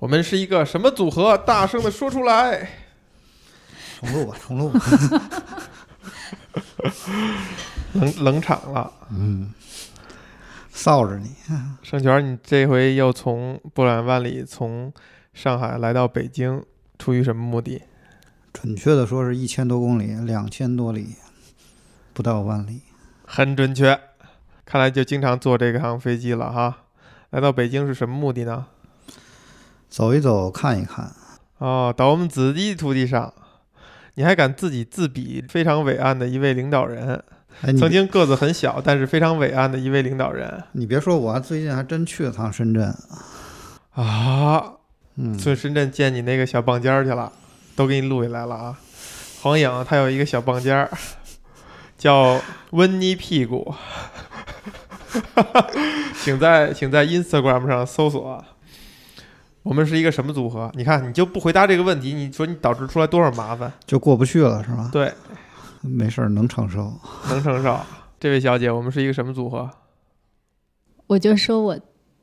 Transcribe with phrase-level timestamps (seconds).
[0.00, 1.36] 我们是一个什么组合？
[1.36, 2.70] 大声的说出来。
[3.98, 4.80] 重录吧，重录吧。
[7.92, 9.52] 冷冷场了，嗯，
[10.72, 11.36] 臊着你。
[11.82, 14.90] 盛权，你这回又从不远万里从
[15.34, 16.64] 上海来到北京，
[16.98, 17.82] 出于什么目的？
[18.54, 21.16] 准确的说是一千多公里，两千多里，
[22.14, 22.80] 不到万里。
[23.26, 24.00] 很准确，
[24.64, 26.84] 看来就经常坐这趟飞机了哈。
[27.28, 28.66] 来到北京是什么目的呢？
[29.90, 31.12] 走一走，看一看。
[31.58, 33.34] 哦，到我们自己土地上，
[34.14, 37.22] 你还敢自己自比非常伟岸的一位领导人？
[37.62, 42.94] 哎，曾经个子很小，但是非常伟岸的一位领导人你别说，我最近还真去了趟深圳。
[43.92, 44.74] 啊！
[45.16, 47.30] 嗯，去深圳见你那个小棒尖儿去了，
[47.74, 48.78] 都给你录下来了啊。
[49.42, 50.88] 黄颖他有一个小棒尖儿，
[51.98, 53.74] 叫温妮屁股，
[56.22, 58.42] 请在请在 Instagram 上搜索。
[59.62, 60.70] 我们是一个什么组合？
[60.74, 63.72] 你看，你就不回答这个问题，你说你导致出来多少麻烦？
[63.86, 64.88] 就过不去了是吧？
[64.92, 65.12] 对，
[65.82, 66.92] 没事儿，能承受。
[67.28, 67.78] 能承受。
[68.18, 69.70] 这位小姐，我们是一个什么组合？
[71.06, 71.78] 我就说我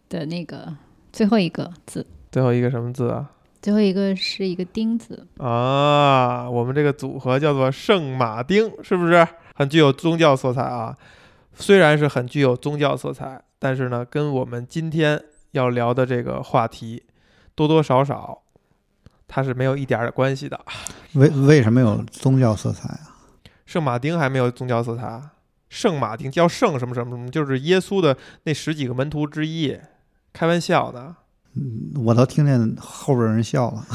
[0.09, 0.75] 的那个
[1.11, 3.31] 最后一个字，最后一个什么字啊？
[3.61, 10.95] 最后一个是一个丁字，啊，我们这个组合叫做圣马丁，是不是很具有宗教色彩啊？
[11.53, 17.03] 虽然是很具有宗教色彩，但是呢，跟我们今天要聊的这个话题
[17.57, 18.43] 多多少少
[19.27, 20.59] 它是没有一点儿的关系的。
[21.13, 23.17] 为为什么有宗教色彩啊？
[23.65, 25.31] 圣马丁还没有宗教色彩啊，
[25.67, 29.75] 圣马丁叫圣什么什么什么，就是耶稣的那十几个门徒之一。
[30.31, 31.15] 开玩笑呢，
[32.05, 33.85] 我都听见后边人笑了。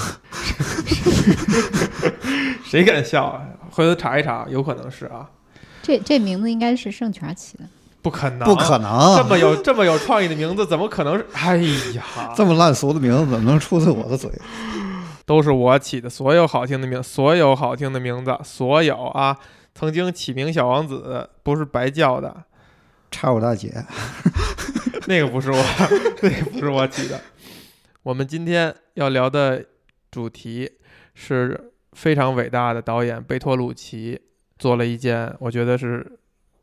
[2.66, 3.46] 谁敢笑啊？
[3.70, 5.30] 回头查一查，有可能是啊，
[5.82, 7.64] 这这名字应该是圣泉起的。
[8.02, 11.26] 不可能，不可能，这么有这么有创意的名字，怎么可能是？
[11.32, 11.56] 哎
[11.94, 14.30] 呀，这么烂俗的名字怎么能出自我的嘴？
[15.24, 19.38] 都是我起的，所有好听的名，所有好听的名字，所有啊，
[19.72, 22.44] 曾经起名小王子不是白叫的，
[23.10, 23.84] 差我大姐，
[25.06, 25.64] 那个不是我，
[26.22, 27.20] 那个不是我起的。
[28.02, 29.64] 我们今天要聊的
[30.10, 30.68] 主题
[31.14, 34.20] 是非常伟大的导演贝托鲁奇
[34.58, 36.18] 做了一件，我觉得是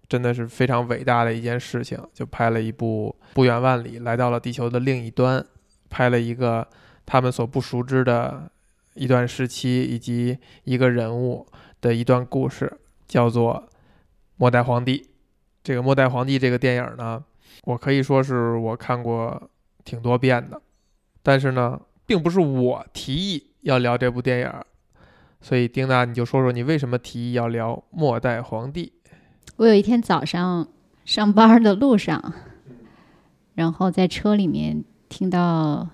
[0.09, 5.46] 真的是非常伟大的一件事情，就拍了一部不远万里来到了地球的另一端，
[5.88, 6.68] 拍了一个
[7.06, 8.52] 他们所不熟知的
[8.96, 11.46] 一段时期以及一个人物
[11.80, 13.64] 的一段故事，叫做
[14.38, 14.98] 《末代皇帝》。
[15.64, 17.24] 这个《末代皇帝》这个电影呢，
[17.66, 19.50] 我可以说是我看过
[19.86, 20.59] 挺多遍的，
[21.22, 24.52] 但是呢，并不是我提议要聊这部电影，
[25.40, 28.94] 所以丁娜你就说说你为什么提议要聊《末代皇帝
[29.58, 30.68] 我有一天早上
[31.06, 32.34] 上班的路上，
[33.56, 35.88] 然后在车里面听到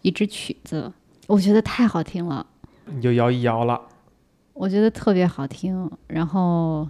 [0.00, 0.92] 一支曲子，
[1.26, 2.46] 我觉得太好听了，》，
[2.92, 3.80] 你就摇一摇了。
[4.54, 6.88] 我觉得特别好听，然后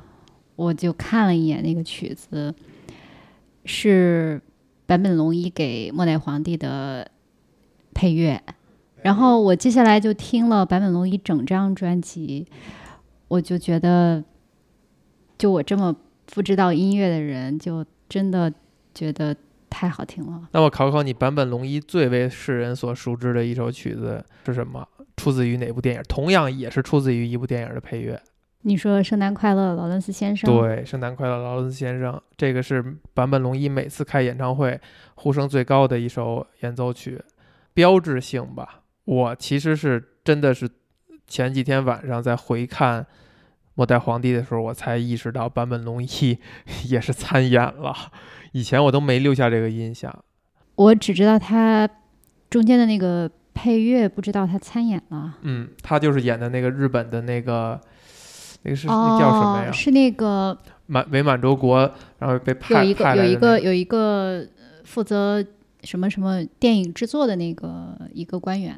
[0.56, 2.54] 我就看了一眼那个曲子，
[3.64, 4.40] 是
[4.86, 7.10] 坂本龙一给《末代皇帝》的
[7.94, 8.42] 配乐，
[9.02, 12.46] 然后我接下来就听了坂本龙一整张专辑，
[13.28, 14.24] 我就觉得，
[15.38, 15.94] 就我这么
[16.34, 18.50] 不知道音乐的人，就真的
[18.94, 19.36] 觉得
[19.68, 20.48] 太好听了。
[20.52, 24.88] 那我考考你，坂本龙一最为世人所熟知的一首曲子是什么？
[25.18, 26.02] 出自于哪部电影？
[26.08, 28.18] 同样也是出自于一部电影的配乐。
[28.62, 30.48] 你说“圣诞快乐，劳伦斯先生”？
[30.56, 32.82] 对，圣诞快乐，劳伦斯先生，这个是
[33.12, 34.80] 坂本龙一每次开演唱会
[35.16, 37.20] 呼声最高的一首演奏曲，
[37.74, 38.80] 标志性吧。
[39.04, 40.70] 我其实是真的是
[41.26, 43.02] 前几天晚上在回看
[43.74, 46.38] 《末代皇帝》的时候，我才意识到坂本龙一
[46.88, 47.94] 也是参演了，
[48.52, 50.24] 以前我都没留下这个印象。
[50.74, 51.88] 我只知道他
[52.50, 55.34] 中间的那个配乐，不知道他参演了。
[55.42, 57.80] 嗯，他就是演的那个日本的那个，
[58.62, 59.72] 那个是那叫什么呀哦？？
[59.72, 61.78] 是那个满伪满洲国，
[62.18, 62.84] 然后被有派
[63.16, 65.44] 有一个有一个呃负责
[65.82, 68.76] 什么什么电影制作的那个一个官员，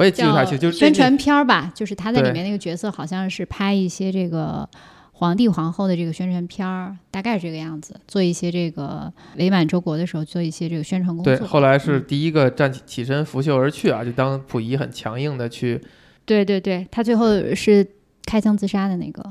[0.00, 4.66] 我也记不叫下去，就是宣传片儿吧，就是他在里面那个角色好像是拍一些这个
[5.12, 11.36] 皇帝皇后的这个宣传片儿，大概是这个样子，做一些这个伪满洲国的时候做一些这个宣传工作。
[11.36, 15.78] 对，后来是嗯第一个站起起身拂袖而去啊，就当溥仪很强硬的去，
[16.24, 17.86] 对对对，他最后是
[18.24, 19.22] 开枪自杀的那个。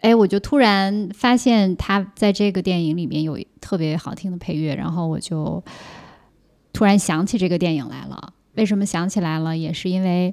[0.00, 5.62] 哎，我就突然发现他在这个电影里面有特别好听的配乐，然后我就
[6.72, 8.33] 突然想起这个电影来了。
[8.54, 9.56] 为什么想起来了？
[9.56, 10.32] 也是因为，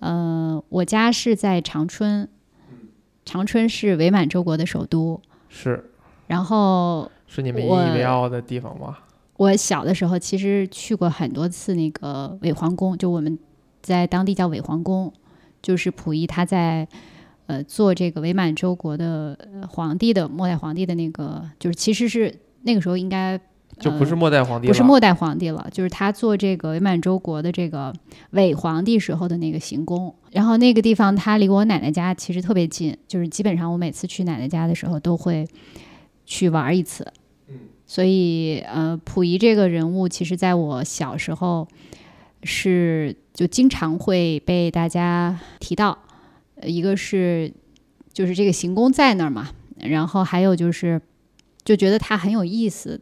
[0.00, 2.28] 呃，我家是在长春，
[3.24, 5.20] 长春是伪满洲国的首都。
[5.48, 5.90] 是
[6.26, 8.98] 然后是你们引我以为傲的地方吗？
[9.36, 13.38] 我小的时候其实去过很多次那个伪皇宫，就我们
[13.80, 15.12] 在当地叫伪皇宫，
[15.62, 16.86] 就是溥仪他在
[17.46, 23.40] 呃做这个伪满洲国的、呃皇帝的末代皇帝的那个，就是其实是那个时候应该
[23.78, 27.92] 就不是末代皇帝了，不是末代皇帝了，就是他做这个伪满洲国的这个
[28.30, 30.14] 伪皇帝时候的那个行宫。
[30.32, 35.46] 然后那个地方它离我奶奶家其实特别近，就是基本上我每次去奶奶家的时候都会
[36.26, 37.06] 去玩一次。
[37.86, 41.66] 所以呃，溥仪这个人物，其实在我小时候
[42.42, 45.98] 是就经常会被大家提到。
[46.60, 47.52] 呃一个是
[48.12, 51.00] 就是这个行宫在那儿嘛，然后还有就是
[51.62, 53.00] 就觉得他很有意思。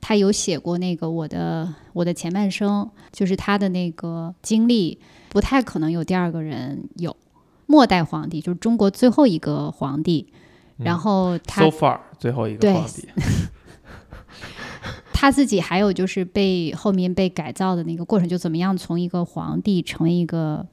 [0.00, 4.98] 他有写过那个我的我的前半生，就是他的那个经历，
[5.28, 7.16] 不太可能有第二个人有。
[7.68, 10.32] 末代皇帝就是中国最后一个皇帝，
[10.76, 13.08] 然后他 so far 最后一个对皇帝，
[15.12, 20.64] 他自己还有就是被后面被改造的那个过程，就怎么样从一个皇帝成为一个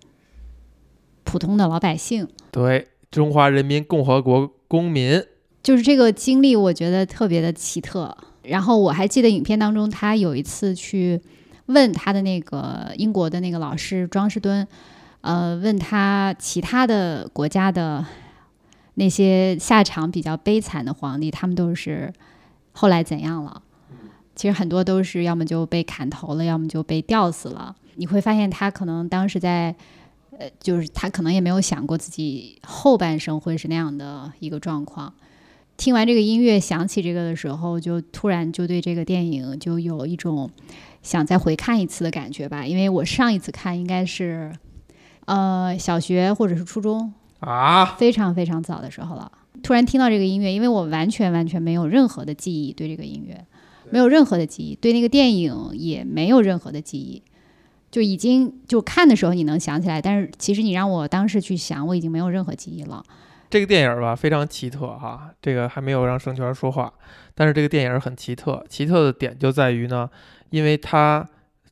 [1.24, 5.26] 普通的老百姓，对中华人民共和国公民，
[5.64, 8.16] 就是这个经历，我觉得特别的奇特。
[8.44, 11.22] 然后我还记得影片当中，他有一次去
[11.68, 14.68] 问他的那个英国的那个老师庄士敦，
[15.22, 18.06] 呃，问他其他的国家的
[18.96, 22.12] 那些下场比较悲惨的皇帝，他们都是
[22.74, 23.62] 后来怎样了？
[24.36, 27.76] 其实很多都是要么就被砍头了，要么就被吊死了。
[27.96, 29.76] 你会发现他可能当时在，
[30.38, 35.14] 呃，就是他可能也没有想过自己后半生会是那样的一个状况。
[35.76, 40.50] 听完这个音乐想起这个的时候，就突然就对这个电影就有一种
[41.02, 42.66] 想再回看一次的感觉吧。
[42.66, 44.54] 因为我上一次看应该是，
[45.26, 49.32] 呃，小学或者是初中，啊，非常非常早的时候了。
[49.62, 53.46] 突然听到这个音乐，因为我完全完全没有任何的记忆对这个音乐，
[53.90, 57.24] 没有任何的记忆，对那个电影也没有任何的记忆，
[57.90, 63.04] 就已经就看的时候你能想起来，但是其实你让我当时去想，我已经没有任何记忆了。
[63.54, 66.92] 这个电影吧非常奇特哈，这个还没有让盛权说话，
[67.36, 70.10] 但是这个电影很奇特，奇特的点就在于呢，
[70.50, 71.24] 因为它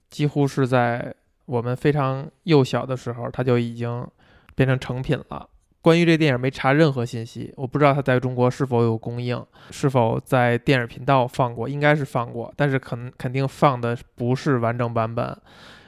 [0.08, 1.12] 几乎是在
[1.48, 4.08] 我们非常幼小的时候，它就已经
[4.54, 5.50] 变成成品了。
[5.82, 15.36] 关于这电影没查任何信息，我不知道它在中国是否有公映，是否在电影频道放过，应该是放过，但是肯肯定放的不是完整版本，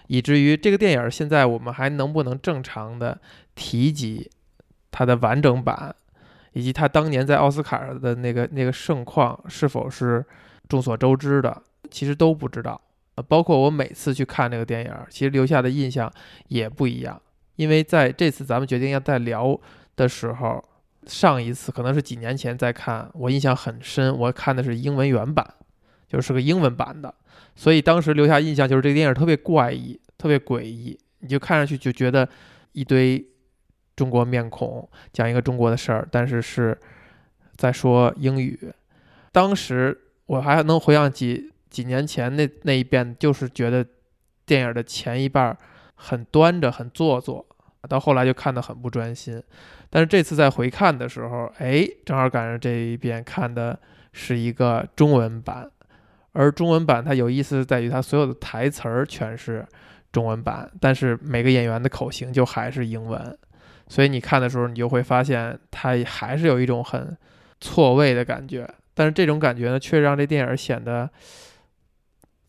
[0.08, 3.22] 以至于这个电影现在我们还能不能正常的
[3.54, 4.32] 提及
[4.94, 5.94] 它的完整版，
[6.54, 10.24] 以及它当年在奥斯卡的那个那个盛况是否是
[10.70, 12.80] 众所周知的，其实都不知道。
[13.16, 16.12] 呃包括我每次去看这个电影，其实留下的印象
[16.48, 17.22] 也不一样。
[17.58, 19.60] 因为在这次咱们决定要再聊
[19.96, 20.64] 的时候，
[21.06, 25.46] 上一次可能是几年前再看，我印象很深，我看的是英文原版，
[26.08, 27.14] 就是个英文版的，
[27.56, 32.28] 所以当时留下印象就是这个电影特别怪异，特别诡异，你就看上去就觉得
[32.72, 33.24] 一堆
[33.96, 36.78] 中国面孔讲一个中国的事儿，但是是
[37.56, 38.60] 在说英语。
[39.32, 43.86] 当时我还能回想起几年前那那一遍，就是觉得
[44.46, 45.58] 电影的前一半
[45.96, 47.46] 很端着，很做作，
[47.88, 49.42] 到后来就看得很不专心。
[49.90, 53.80] 但是这次在回看的时候，哎，正好赶上这一遍看的
[54.12, 55.70] 是一个中文版，
[56.32, 59.66] 而中文版它有意思在于它所有的台词儿全是
[60.12, 63.38] 中文版，但是每个演员的口型就还是英文，
[63.88, 67.16] 所以你看的时候，你就会发现它还是有一种很
[67.62, 68.68] 错位的感觉。
[68.94, 71.10] 但是这种感觉呢，却让这电影显得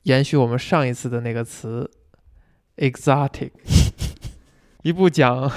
[0.05, 1.91] 延续我们上一次的那个词
[2.77, 3.51] “exotic”。
[4.85, 5.51] 一部讲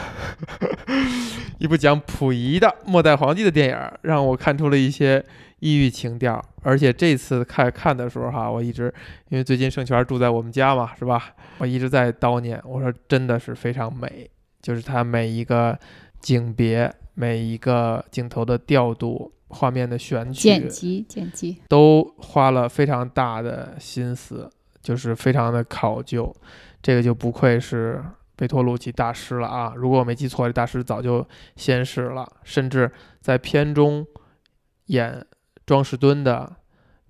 [1.59, 5.21] 一部讲溥仪的末代皇帝的电影，让我看出了一些
[5.59, 6.41] 异域情调。
[6.63, 8.93] 而且这次看看的时候哈，我一直
[9.27, 11.33] 因为最近盛权住在我们家嘛，是吧？
[11.57, 14.29] 我一直在叨念，我说真的是非常美，
[14.61, 15.77] 就是它每一个
[16.19, 24.49] 景别、每一个镜头的调度、画面的选取，剪辑剪辑，都花了非常大的心思，
[24.81, 26.35] 就是非常的考究。
[26.81, 28.03] 这个就不愧是
[28.35, 29.73] 贝托鲁奇大师了啊！
[29.75, 34.05] 如果我没记错，这大师早就仙逝了，甚至在片中
[34.85, 35.25] 演
[35.65, 36.57] 庄士敦的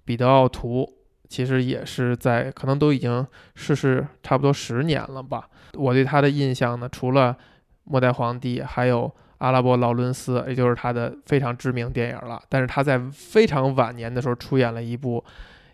[0.05, 0.96] 彼得奥图，
[1.27, 5.47] 其实也是在可能都已经逝世差不多十年了吧。
[5.73, 7.35] 我对他的印象呢，除了
[7.83, 12.41] 末代皇帝，还有阿拉伯劳伦斯，也就是他的非常知名电影了。
[12.49, 15.23] 但是他在非常晚年的时候出演了一部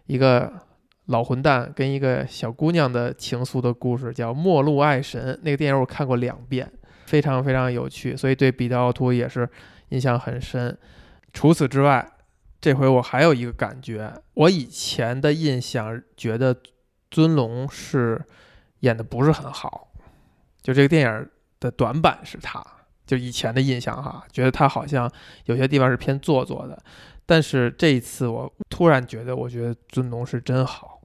[0.08, 0.52] 一个
[1.06, 5.34] 老混蛋跟一个小姑娘的情愫的故事，叫《末路爱神》。
[5.44, 6.70] 那个电影我看过两遍，
[7.06, 9.48] 非常非常有趣，所以对彼得奥图也是
[9.90, 10.78] 印象很深。
[11.32, 12.08] 除此之外，
[12.64, 16.56] 这回我还有一个感觉，我以前的印象觉得
[17.12, 18.24] 尊龙是
[18.80, 19.90] 演的不是很好，
[20.62, 21.30] 就这个电影
[21.60, 22.66] 的短板是他，
[23.06, 25.12] 就以前的印象哈，觉得他好像
[25.44, 26.82] 有些地方是偏做作的。
[27.26, 31.02] 但是这一次我突然觉得，我觉得尊龙是真好，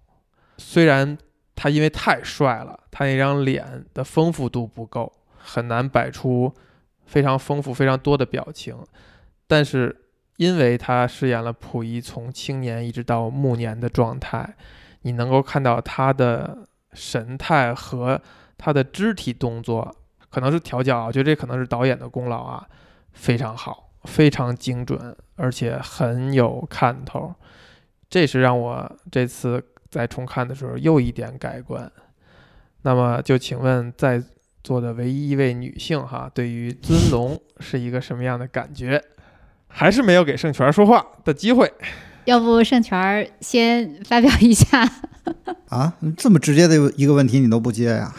[0.59, 1.19] 虽然
[1.57, 6.55] 他因为太帅了，他那张脸的丰富度不够，很难摆出
[7.05, 8.79] 非常丰富、非常多的表情，
[9.49, 10.05] 但是
[10.39, 14.57] 因为他饰演了溥仪从青年一直到暮年的状态，
[15.03, 18.21] 你能够看到他的神态和
[18.57, 19.95] 他的肢体动作，
[20.31, 22.67] 可能是调教啊，我觉得这可能是导演的功劳啊，
[23.13, 23.85] 非常好。
[24.05, 27.35] 非常精准，而且很有看头，
[28.09, 31.91] 这是让我这次在重看的时候又一点改观。
[32.83, 34.23] 那么，就请问在
[34.63, 39.03] 座的唯一一位女性哈，对于尊龙是一个什么样的感觉？
[39.69, 41.73] 还是没有给盛权说话的机会？
[42.25, 44.81] 要不盛权先发表一下？
[45.71, 48.13] 啊，这么直接的一个问题你都不接呀？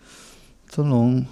[0.68, 1.24] 尊龙。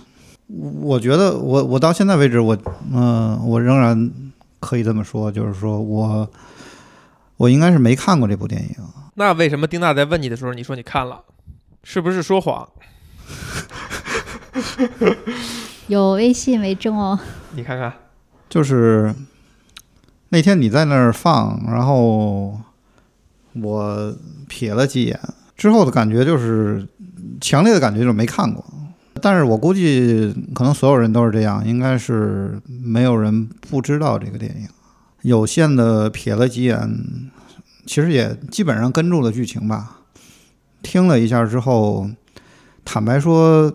[0.49, 2.57] 我觉得我我到现在为止，我
[2.93, 4.13] 嗯，我仍然
[4.61, 6.31] 可以这么说，就是说我
[7.37, 8.71] 我应该是没看过这部电影。
[9.15, 11.21] 那为什么丁娜在问你的时候，你说你看了，
[11.83, 12.69] 是不是说谎？
[15.89, 17.19] 有微信为证哦。
[17.55, 17.93] 你看看，
[18.49, 19.13] 就是
[20.31, 22.61] 那天你在那儿放，然后
[23.55, 24.17] 我
[24.49, 25.19] 瞥了几眼
[25.57, 26.87] 之后的感觉，就是
[27.41, 28.65] 强烈的感觉就是没看过。
[29.23, 34.69] 但是我估计可能所有人都是这样，应该是没有人不知道这个电影。
[35.23, 37.31] 有限的瞥了几眼，
[37.87, 40.01] 其实也基本上跟住了剧情吧。
[40.83, 42.09] 听了一下之后，
[42.85, 43.75] 坦白说，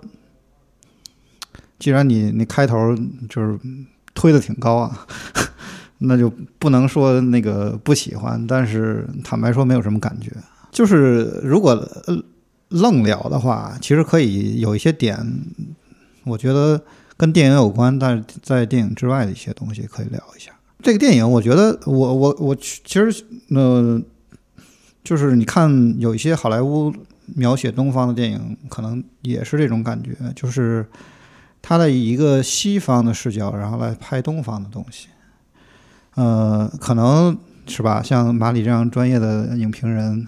[1.80, 2.96] 既然你你开头
[3.28, 3.60] 就是
[4.14, 5.08] 推的挺高啊，
[6.02, 8.46] 那就不能说那个不喜欢。
[8.46, 10.32] 但是坦白说，没有什么感觉。
[10.72, 11.72] 就是如果
[12.06, 12.24] 呃。
[12.74, 15.18] 愣聊的话，其实可以有一些点，
[16.24, 16.82] 我觉得
[17.18, 20.54] 跟电影有关，但是在电影之外的一些东西可以聊一下。
[20.82, 24.02] 这个电影，我觉得我我我其实呃，
[25.04, 26.94] 就是你看有一些好莱坞
[27.36, 30.88] 描写东方的电影，可能也是这种感觉，就是
[31.62, 35.10] 他的一个西方的视角，然后来拍东方的东西，
[36.16, 37.38] 呃，可能
[37.68, 38.02] 是吧？
[38.04, 40.28] 像马里这样专业的影评人。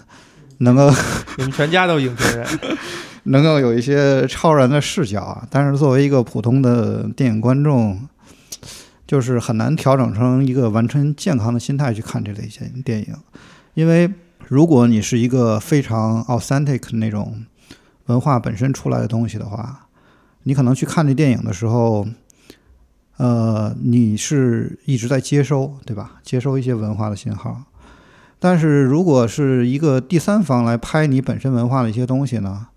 [0.59, 0.89] 能够，
[1.37, 2.47] 你们全家都影评人，
[3.25, 5.45] 能够有一些超然的视角啊！
[5.49, 7.99] 但是作为一个普通的电影观众，
[9.05, 13.15] 就是很难调整成一个完全健康的心态去看这类型电影，
[13.73, 14.09] 因为
[14.47, 17.43] 如果你是一个非常 authentic 那种
[18.05, 19.87] 文化本身出来的东西的话，
[20.43, 22.07] 你可能去看这电影的时候，
[23.17, 26.19] 呃，你是一直在接收，对吧？
[26.23, 27.63] 接收一些文化的信号。
[28.39, 32.67] 但是如果是一个第三方来拍你本身文化的一些东西呢，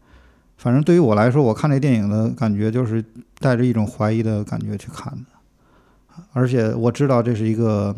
[0.57, 3.03] 反正对于我来说，我看这电影的感觉就是
[3.39, 7.97] 带着一种怀疑的感觉去看的，而且我知道这是一个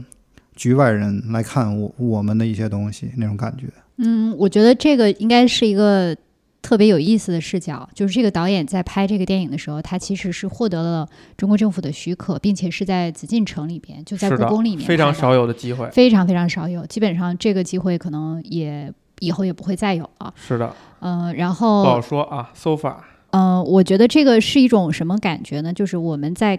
[0.54, 3.66] 局外人来看我我们的一些东西那种感觉。
[3.96, 6.16] 嗯，我觉得这个应该是一个。
[6.60, 20.34] 特别有意思的视角，就是这个导演在拍这个电影的时候，他其实是获得了中国政府的许可，并且是在紫禁城里边，就在故宫里面，非常少有的机会，非常非常少有，基本上这个机会可能也以后也不会再有了。
[20.36, 22.96] 是的，嗯，然后不好说啊，so far，
[23.30, 25.72] 嗯，我觉得这个是一种什么感觉呢？
[25.72, 26.58] 就是我们在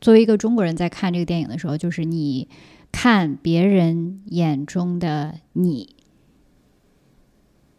[0.00, 2.46] 作为一个中国人在看这个电影的时候，就是你
[2.92, 5.96] 看别人眼中的你。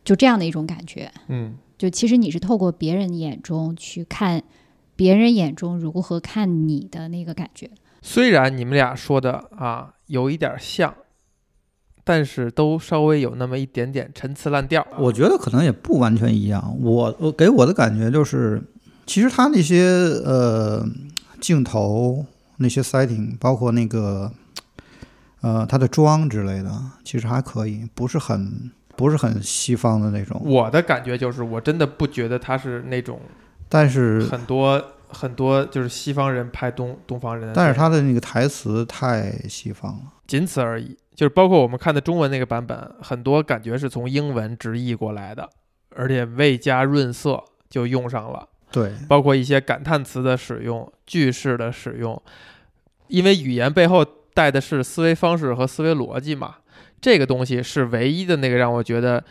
[0.09, 4.41] 就这样的一种感觉，嗯，就其实你是透过别人眼中去看，
[4.95, 7.69] 别人眼中如何看你的那个感觉。
[8.01, 10.91] 虽然你们俩说的啊有一点像，
[12.03, 14.83] 但是都稍微有那么一点点陈词滥调。
[14.97, 16.75] 我觉得可能也不完全一样。
[16.81, 18.63] 我我给我的感觉就是，
[19.05, 19.83] 其实他那些
[20.25, 20.83] 呃
[21.39, 22.25] 镜头
[22.57, 24.31] 那些 setting，包括那个
[25.41, 28.71] 呃他的妆之类的，其实还可以，不是很。
[28.99, 33.21] 不是很西方的那种，我的感觉就是，我真的不觉得他是那种，
[33.69, 40.97] 但是很多很多就是西方人拍东东方人，但是他的那个台词太西方了，仅此而已。
[41.15, 45.49] 就是包括我们看的中文那个版本，很多感觉是从英文直译过来的，
[45.95, 48.49] 而且未加润色就用上了。
[48.69, 52.21] 对，包括一些感叹词的使用、句式的使用，
[53.07, 56.55] 因为语言背后带的是思维方式和思维逻辑嘛。
[57.01, 59.23] 这个东西是唯一的那个让我觉得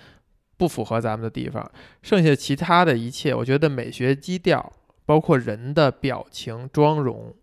[0.56, 1.70] 不符合咱们的地方，
[2.02, 4.72] 剩下其他的一切，我觉得美学基调，
[5.06, 7.34] 包括人的表情、妆容，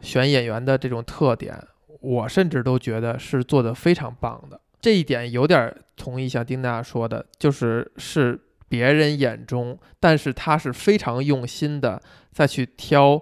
[0.00, 1.58] 选演员的这种特点，
[2.00, 4.60] 我甚至都觉得是做的非常棒的。
[4.80, 12.00] 这一点有点同意像丁娜说的，就是是别人眼中，但是他是非常用心的
[12.30, 13.20] 再去挑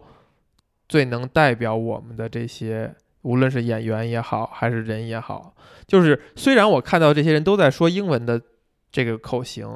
[0.86, 2.94] 最能代表我们的这些，
[3.26, 5.52] 无论是演员也好，还是人也好。
[5.84, 8.40] 就是虽然我看到这些人都在说英文的
[8.92, 9.68] 这个口型，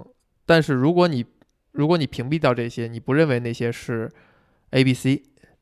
[0.46, 1.26] 但是如果你
[1.72, 4.08] 如果你屏蔽掉这些，你不认为那些是
[4.70, 5.20] A、B、C，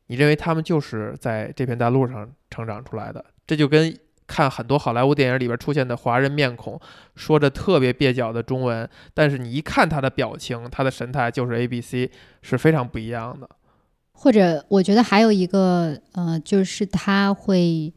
[0.09, 6.79] 你认为他们就是在这片大陆上成长出来的，这就跟看很多好莱坞电影里边出现的华人面孔，
[7.17, 12.11] 说着特别蹩脚的中文，但是你一看他的表情、他的神态就是 A、B、C，
[12.43, 13.49] 是非常不一样的。
[14.21, 17.93] 或者我觉得还有一个，呃，就是他会，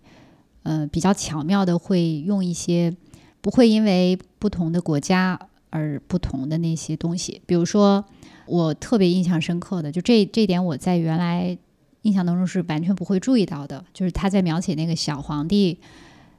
[0.62, 2.96] 呃，比较巧妙的会用一些
[3.42, 5.40] 不会因为不同的国家
[5.72, 8.06] 而不同的那些东西，比如说
[8.46, 11.58] 我特别印象深刻的，就这这点我在原来
[12.04, 15.80] 印象当中是完全不会注意到的，就是他在描写那个小皇帝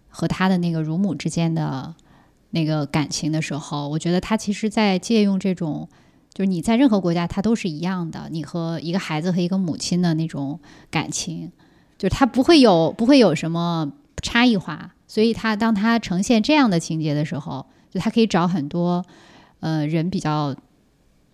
[0.08, 1.92] 和他的那个乳母之间的
[2.50, 5.88] 那个感情的时候，我觉得他其实在借用这种。
[6.34, 8.28] 就是你在任何国家，它都是一样的。
[8.30, 10.58] 你和一个孩子和一个母亲的那种
[10.90, 11.52] 感情，
[11.98, 14.94] 就是它不会有不会有什么差异化。
[15.06, 19.04] 所以，他当他呈现这样的情节的时候，就他可以找很多
[19.60, 20.56] 呃人比较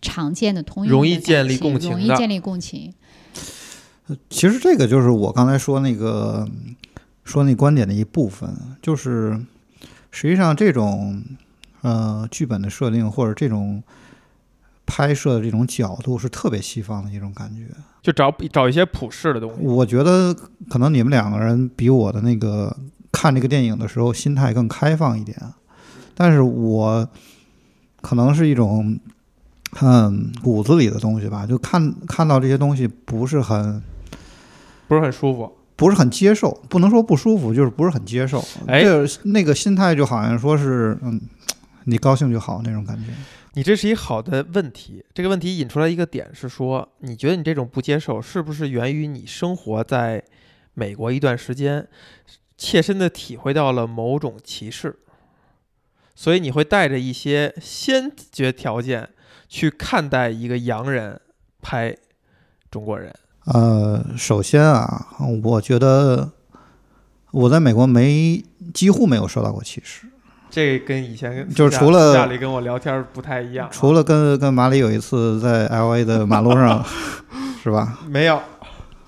[0.03, 2.93] 常见的通用容易建立共情，容易建立共情。
[4.29, 6.49] 其实这个就是我刚才说那个
[7.23, 8.53] 说那观点的一部分，
[8.83, 9.41] 就是
[10.11, 11.23] 实际上这种
[11.83, 13.81] 呃剧本的设定或者这种。
[14.89, 17.67] 拍摄的这种角度是特别西方的一种感觉，
[18.03, 19.57] 就找找一些普世的东西。
[19.61, 20.35] 我觉得
[20.71, 22.75] 可能你们两个人比我的那个
[23.13, 25.37] 看这个电影的时候心态更开放一点，
[26.15, 27.07] 但是我
[28.01, 28.99] 可能是一种
[29.83, 33.83] 嗯骨子里的东西吧，就看看到这些东西不是很
[34.89, 38.43] 不是很舒服，不是很接受，不能说不舒服，就是不是很接受。
[38.67, 38.83] 哎，
[39.25, 41.21] 那个心态就好像说是嗯，
[41.85, 43.13] 你高兴就好那种感觉。
[43.55, 50.23] 你这是一好的问题，这个问题引出来一个点是说，你觉得你这种不接受是不是源于你生活在
[50.75, 51.89] 美国一段时间，
[52.57, 54.97] 切身的体会到了某种歧视，
[56.15, 59.09] 所以你会带着一些先决条件
[59.49, 61.21] 去看待一个洋人
[61.61, 61.97] 拍
[62.71, 63.13] 中国人？
[63.47, 65.09] 呃，首先啊，
[65.43, 66.33] 我觉得
[67.31, 68.45] 我在美国没
[68.75, 70.08] 几乎没有受到过歧视。
[70.59, 76.85] 这跟以前就是除了家里跟我聊天不太一样，除了跟跟马里有一次在 L A 的马路上，
[77.63, 77.97] 是吧？
[78.09, 78.43] 没有，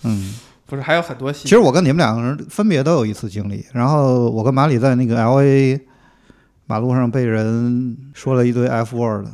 [0.05, 0.33] 嗯，
[0.67, 1.43] 不是还有很多戏。
[1.43, 5.81] 其实我跟你们两个人分别都有一次经历，然后我跟马里在那个 L A
[6.67, 9.27] 马路上被人说了一堆 F word，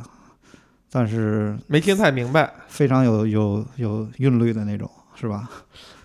[0.91, 5.47] 但是没听太明白，非常有有有韵律的那种，是吧？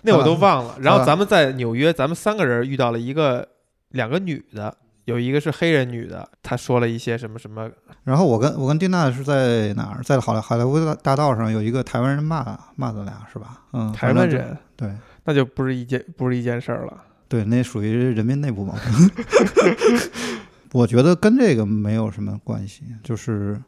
[0.02, 0.76] 那我都忘了。
[0.78, 3.48] 然后咱们在纽约，咱们三个人遇到了一个
[3.92, 4.76] 两个女的。
[5.04, 7.70] 有一个是黑人女的，她说了一些什么什么。
[8.04, 10.02] 然后我跟我跟丁娜是在哪儿？
[10.02, 13.62] 在好莱好莱坞大道上有一个台湾人骂骂咱俩是吧？
[13.72, 14.92] 嗯，台湾人对，
[15.24, 17.02] 那就不是一件不是一件事儿了。
[17.28, 19.10] 对，那属于人民内部矛盾。
[20.72, 23.60] 我觉得跟这个没有什么关系，就是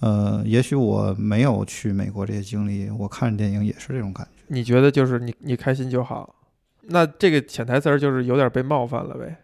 [0.00, 4.42] 呃，也许我没有去美国这些经历，我看电影也是这种感觉。
[4.48, 6.34] 你觉得就是你你开心就好？
[6.82, 9.36] 那这个潜台词儿就是有点被冒犯了呗？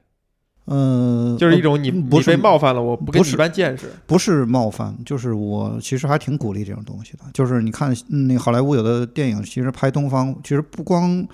[0.69, 7.21] 嗯，就是一种你你被冒犯了，我不跟你一般见识，不是冒犯，就是我其实还挺鼓励这种东西的。
[7.33, 11.25] 就是你看，那好莱坞有的电影，其实拍东方，其实不光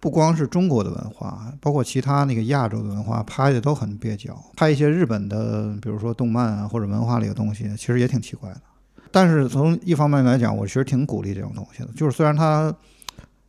[0.00, 4.36] 不光是中国的文化，包括其他那个亚洲的文化，拍的都很蹩脚。
[4.56, 8.60] 拍一些日本的，比如说动漫啊或者文化里的东西，其实也挺奇怪的。
[9.12, 11.88] 但是从一方面来讲，我其实挺鼓励这种东西的。
[11.94, 12.74] 就是虽然它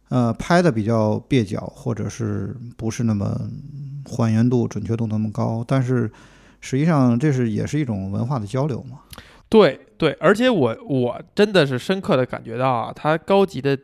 [0.09, 3.49] 呃拍的比较蹩脚，或者是不是那么。
[4.07, 6.09] 还原度、准确度那么高，但是
[6.61, 9.01] 实际上这是也是一种文化的交流嘛？
[9.49, 13.77] 对对，而且我我真的是深刻的感觉到啊，它高级的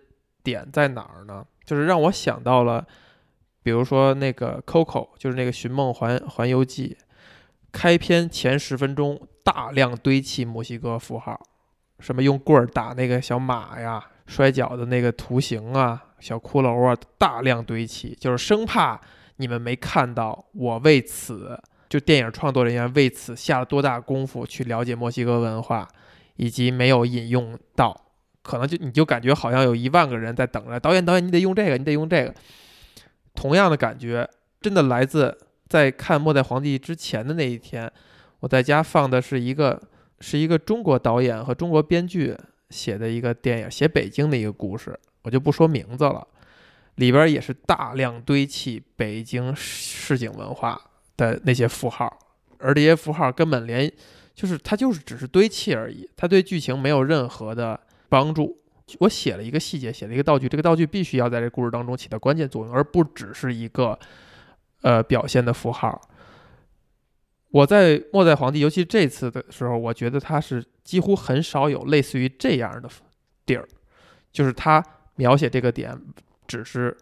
[0.43, 1.45] 点在哪儿呢？
[1.65, 2.85] 就是让我想到了，
[3.61, 6.97] 比如说那个 Coco，就是那个《寻梦环环游记》，
[7.71, 11.39] 开篇前十分钟大量堆砌墨西哥符号，
[11.99, 18.99] 什么用棍儿打那个小马呀、摔跤的那个图形啊、小骷髅啊，大量堆砌，就是生怕。
[19.37, 25.87] 你们没看到我为此，就电影创作人员为此下了多大功夫去了解墨西哥文化，
[26.35, 27.95] 以及没有引用到，
[28.41, 32.33] 可能就你就感觉好像有一万个人在等着导演，导演你得用这个，你得用这个。
[33.35, 34.29] 同样的感觉
[34.61, 35.35] 真的来自
[35.67, 37.91] 在看《末代皇帝》之前的那一天，
[38.39, 39.81] 我在家放的是一个
[40.19, 42.37] 是一个中国导演和中国编剧
[42.69, 46.27] 写的一个电影，写北京的一个故事，我就不说名字了。
[46.95, 50.79] 里边也是大量堆砌北京市井文化
[51.17, 52.19] 的那些符号，
[52.59, 53.91] 而这些符号根本连
[54.35, 57.79] 就是它就是只是堆砌而已，它对剧情没有任何的
[58.09, 58.59] 帮助。
[58.99, 63.97] 我写了一个细节，写了一个道具，这个道具必须要在这故事当中起到关键作用，而不只是一个
[64.81, 65.99] 呃表现的符号。
[67.49, 72.89] 我在《末代皇帝》，尤其这次的时候，我觉得他是几乎很少有类似于这样的
[73.45, 73.67] 地儿，
[74.31, 74.83] 就是他
[75.15, 75.95] 描写这个点，
[76.53, 76.95] 只是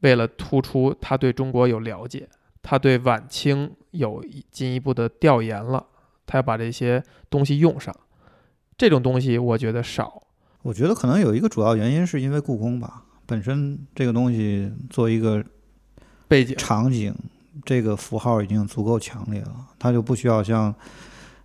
[0.00, 2.26] 为了突出他对中国有了解，
[2.62, 5.84] 他对晚清有进一步的调研了，
[6.24, 7.94] 他要把这些东西用上。
[8.78, 10.22] 这种东西我觉得少。
[10.62, 15.44] 我觉得可能有一个主要原因是因为故宫吧，本身这个东西做一个
[16.26, 17.14] 背景场景。
[17.64, 20.72] 这个符号已经足够强烈了，他就不需要像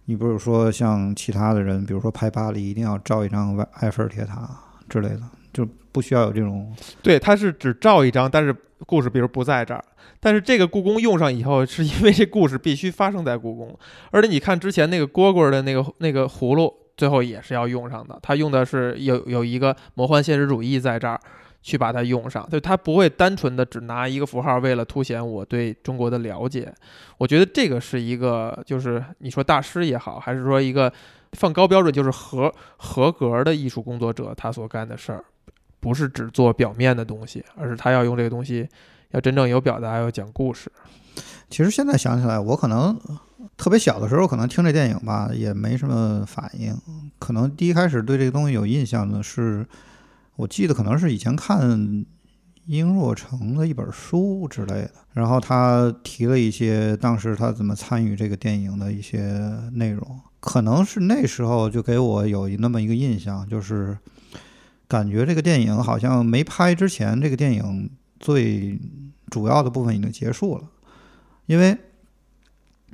[0.04, 4.60] 你不是说像其他的人，比如说拍巴黎一定要照一张埃埃菲尔铁塔
[4.90, 5.22] 之类的，
[5.54, 6.74] 就不需要有这种。
[7.02, 9.84] 对，他是只照一张，但是故事比如不在这儿，
[10.20, 13.78] 但是这个故宫用上以后，是因为这故事必须发生在故宫，
[14.12, 21.20] 而且你看之前那个蝈蝈的那个那个葫芦，最后也是要用上的，他用的是有有一个魔幻现实主义在这儿。
[21.64, 26.74] 去把它用上，就他不会单纯的只拿一个符号，为了凸显我对中国的了解。
[27.20, 30.92] 我觉得这个是一个，就是你说大师也好，还是说一个
[31.34, 35.24] 放高标准，就是合合格的艺术工作者，他所干的事儿，
[35.82, 38.65] 不是只做表面的东西，而是他要用这个东西，
[39.10, 40.72] 要真正有表达，要讲故事。
[41.50, 42.98] 其实现在想起来，我可能
[43.58, 46.74] 特别小的时候，可能听这电影吧，也没什么反应。
[47.20, 49.65] 可能第一开始对这个东西有印象的是。
[50.38, 52.06] 我记得可能是以前看
[52.65, 59.20] 殷若成的一本书之类的，然后他提了一些当时他怎么参与这个电影的一些
[59.74, 63.96] 内容，可能是那时候就给我有那么一个印象，就是
[64.91, 68.77] 感觉这个电影好像没拍之前，这个电影最
[69.30, 70.63] 主要的部分已经结束了，
[71.45, 71.77] 因为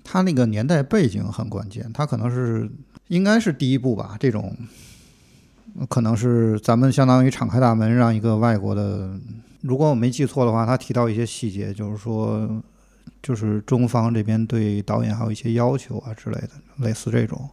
[0.04, 2.70] 他那个年代背景很关键，他可能是
[3.08, 4.56] 应该是第一部吧，这种。
[5.90, 9.20] 可能是咱们相当于敞开大门，让一个外国的，
[9.62, 12.50] 如果我没记错的话，他提到一些细节，就是说，
[13.22, 17.48] 就是中方这边对导演还有一些要求啊之类的，类似这种，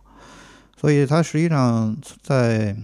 [0.80, 2.74] 所以它实际上在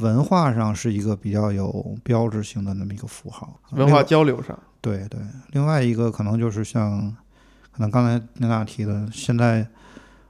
[0.00, 5.20] 文化上是一个比较有标志性的那么一个符号，文化交流上，对对。
[5.52, 7.14] 另外一个可能就是像，
[7.70, 9.66] 可能刚才那俩提的，现在。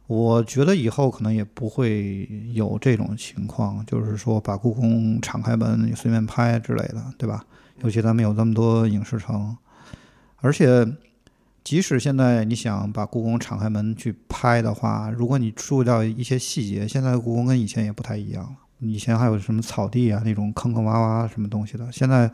[0.07, 7.45] 我觉得以后可能也不会有这种情况，就是说把故宫敞开门你随便拍之类的，对吧？
[7.85, 9.57] 尤其咱们有这么多影视城，
[10.39, 10.85] 而且
[11.63, 18.57] 即使现在你想把故宫敞开门去拍的话，如果你注意到一些细节，现在故宫跟以前也不太一样了。
[18.81, 22.31] 以前还有什么草地啊那种坑坑洼洼什么东西的，现在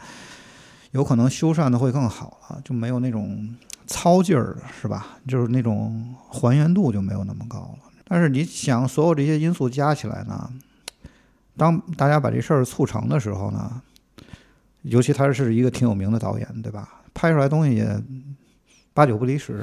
[0.92, 3.54] 有可能修缮的会更好了，就没有那种。
[3.88, 5.16] 糙劲儿是吧？
[5.28, 7.88] 就是那种还原度就没有那么高了。
[8.08, 10.50] 但是你想，所有这些因素加起来呢，
[11.56, 13.80] 当大家把这事儿促成的时候呢，
[14.82, 16.94] 尤其他是一个挺有名的导演，对吧？
[17.14, 18.02] 拍出来东西也
[18.96, 19.62] 八九不离十，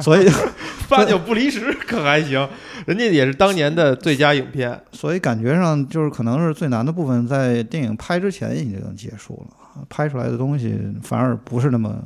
[0.00, 0.24] 所以
[0.88, 2.48] 八九不离十可还行。
[2.86, 12.00] 人家也是当年的最佳影片，所以感觉上就是可能是最难的部分在电影拍之前已经结束了，拍出来的东西反而不是那么。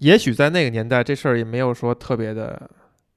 [0.00, 2.60] 也许在那个年代，这事儿也没有说特别的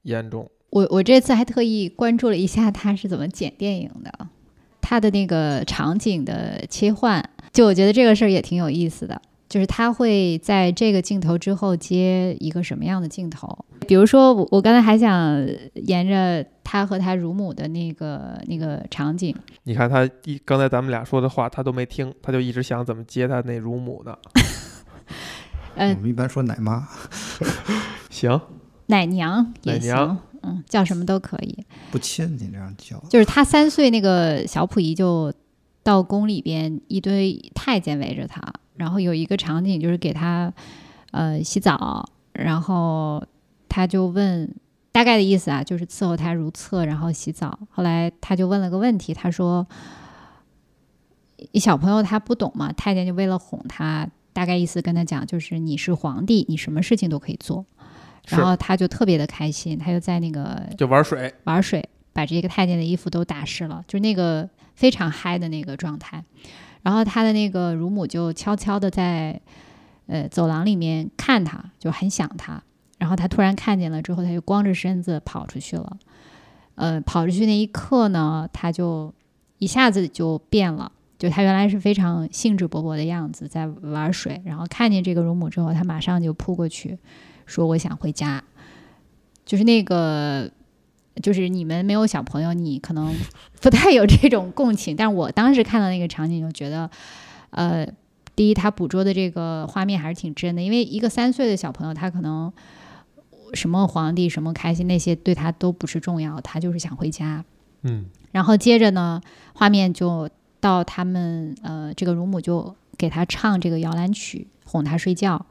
[0.04, 0.50] 严重。
[0.70, 4.26] 我我这次还特意关注了一下他是怎么剪电影的，
[4.80, 9.20] 他的那个场景的切换，就我觉得这个事儿也挺有意思的。
[9.48, 13.64] 就是他会在这个镜头之后接一个什么样的镜头？
[13.86, 24.16] 比如说，我我刚才还想沿着他和他乳母的那个那个场景，你看他一刚才咱们俩说的话，他都没听，他就一直想怎么接他那乳母呢？
[25.78, 26.88] 我们一般说奶妈，
[28.10, 28.40] 行，
[28.86, 31.64] 奶娘也行，嗯，叫什么都可以。
[31.90, 32.98] 不亲，你这样叫。
[33.10, 35.32] 就是他三岁，那个小溥仪就
[35.82, 38.42] 到宫里边，一堆太监围着他，
[38.76, 40.52] 然后有一个场景就是给他
[41.10, 43.24] 呃洗澡，然后
[43.68, 44.54] 他就问，
[44.92, 47.58] 大概的意思啊，就是伺候他如厕，然后洗澡。
[47.70, 49.66] 后来他就问了个问题，他说
[51.52, 57.64] ：“一小朋友他不懂嘛，太监就为了哄他。”大概意思跟他讲，就是你是皇帝，你什么事情都可以做，
[58.26, 66.22] 然后他就特别的开心，他就在那个就玩水，玩水，把这个太监的衣服都打湿了，就那个非常嗨的那个状态。
[66.86, 69.40] 然后他的那个乳母就悄悄的在
[70.06, 72.62] 呃走廊里面看他，就很想他。
[72.96, 75.96] 然后他突然看见了之后，他就光着身子跑出去了。
[76.76, 79.12] 呃，跑出去那一刻呢，他就
[79.58, 80.92] 一下子就变了。
[81.18, 86.96] 就他原来是非常兴致勃勃的样子，在玩水，然后看见这个乳母之后，他马上就扑过去，
[87.46, 88.44] 说：“我想回家。”
[89.44, 90.48] 就是那个
[91.22, 93.14] 就是你们没有小朋友，你可能
[93.60, 96.90] 不太有这种共情，但我当时看到那个场景就觉得，
[97.50, 97.86] 呃，
[98.34, 102.52] 第一，他捕捉的这个画面还是挺真的，因为一个三岁的小朋友，他可能
[103.54, 107.44] 什么皇帝、什么开心那些对他都不是重要，他就是想回家。
[107.82, 109.20] 嗯然后接着呢，
[109.54, 110.28] 画面就
[110.60, 115.46] 到他们呃，这个乳母就给他唱这个摇篮曲，哄他睡觉。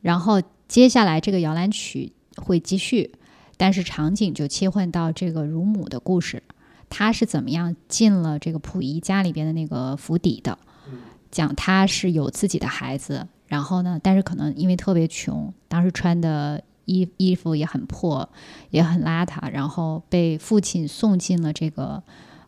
[0.00, 3.12] 然后接下来这个摇篮曲会继续，
[3.56, 6.42] 但是场景就切换到这个乳母的故事，
[6.88, 10.58] 她是怎么样进了这个溥仪家里边的那个府邸的，
[11.30, 18.28] 讲她是有自己的孩子，然后呢，但是可能因为特别穷，当时穿的衣衣服也很破，
[18.70, 22.02] 也很邋遢，然后被父亲送进了这个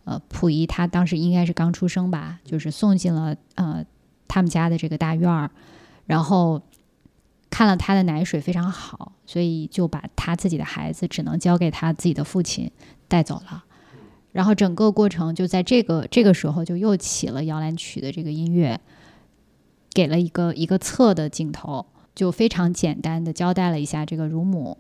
[0.05, 3.85] 呃溥仪，他当时应该是刚出生吧，就是送进了呃
[4.29, 5.51] 他们家的这个大院儿，
[6.05, 6.61] 然后
[7.51, 12.71] 看了他的奶水非常好，所以就把他自己的孩子只能交给他自己的父亲
[13.09, 13.65] 带走了。
[14.33, 18.79] 然后整个过程就在这个这个时候就又起了摇篮曲的这个音乐，
[19.93, 24.77] 给了一个一个侧的镜头，就非常简单的交代了一下这个乳母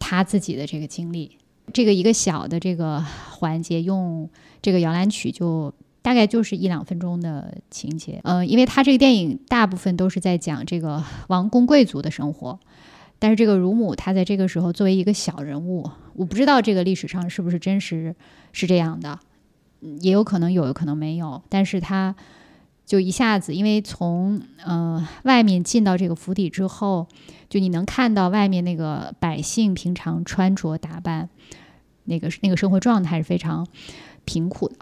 [0.00, 1.38] 她自己的这个经历。
[1.72, 3.00] 这个一个小的这个
[3.30, 4.28] 环节，用
[4.62, 5.72] 这个摇篮曲就
[6.06, 8.20] 大概就是一两分钟的情节。
[8.22, 12.60] 呃，因为他这个电影大部分都是在讲这个王公贵族的生活，
[13.18, 18.14] 但是这个乳母她在这个时候作为一个小人物，我不知道这个历史上是不是真实
[18.52, 19.18] 是这样的，
[20.00, 21.42] 也有可能有，有可能没有。
[21.48, 22.14] 但是她
[22.84, 27.08] 就一下子，因为从呃外面进到这个府邸之后，
[27.50, 31.28] 就你能看到外面那个百姓平常穿着打扮，
[32.04, 33.66] 那个那个生活状态是非常
[34.24, 34.76] 贫苦的。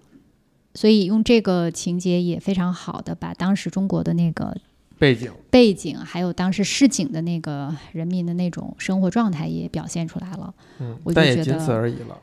[0.74, 4.56] 所以用这个情节也非常好的把当时中国的那个
[4.98, 10.54] 背景背景，还有当时市井的那个人民的那种生活状态也表现出来了。
[10.80, 12.18] 嗯我，就但也仅此而已了。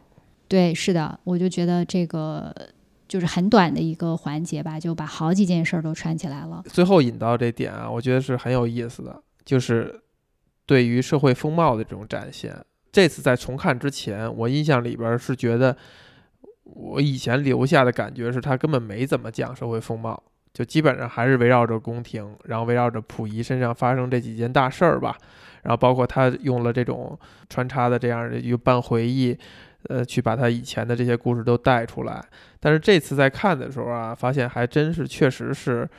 [0.47, 2.53] 对，是的，我就觉得这个
[3.07, 6.63] 就是很短的一个环节吧，就把好几件事儿都串起来了。
[6.67, 10.01] 最后引到这点啊，我觉得是很有意思的，就是
[10.65, 12.53] 对于社会风貌的这种展现。
[12.91, 15.75] 这次在重看之前，我印象里边是觉得，
[16.63, 20.21] 我以前留下的感觉是他根本没怎么讲社会风貌，
[20.53, 25.17] 就基本上还是围绕着宫廷，然后围绕着溥仪身上发生这几件大事儿吧，
[25.63, 27.17] 然后包括他用了这种
[27.49, 29.37] 穿插的这样的一个半回忆，
[29.89, 32.23] 呃，去把他以前的这些故事都带出来。
[32.59, 35.89] 但是这次在看的时候啊，发现还真是确实是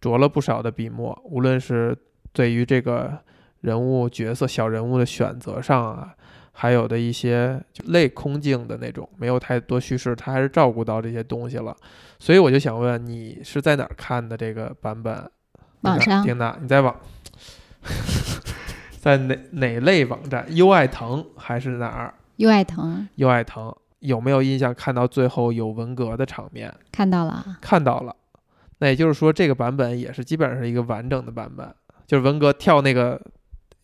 [0.00, 1.96] 着了不少的笔墨，无论是
[2.32, 3.18] 对于这个
[3.60, 6.14] 人物角色小人物的选择上啊，
[6.62, 11.76] 还有的一些就类空镜的那种，没有太多叙事，他还是照顾到这些东西了。
[12.20, 15.28] 所以我就想问，你是在哪儿看的这个版本？
[15.80, 16.94] 网上丁娜，你在网，
[18.96, 20.46] 在哪哪类网站？
[20.54, 22.14] 优爱腾还是哪儿？
[22.36, 26.72] 优爱腾优爱腾有没有印象看到最后有文革的场面？
[26.92, 28.14] 看到了，看到了，
[28.78, 31.74] 那也就是说这个版本也是基本上是一个完整的版本，
[32.06, 33.20] 就是文革跳那个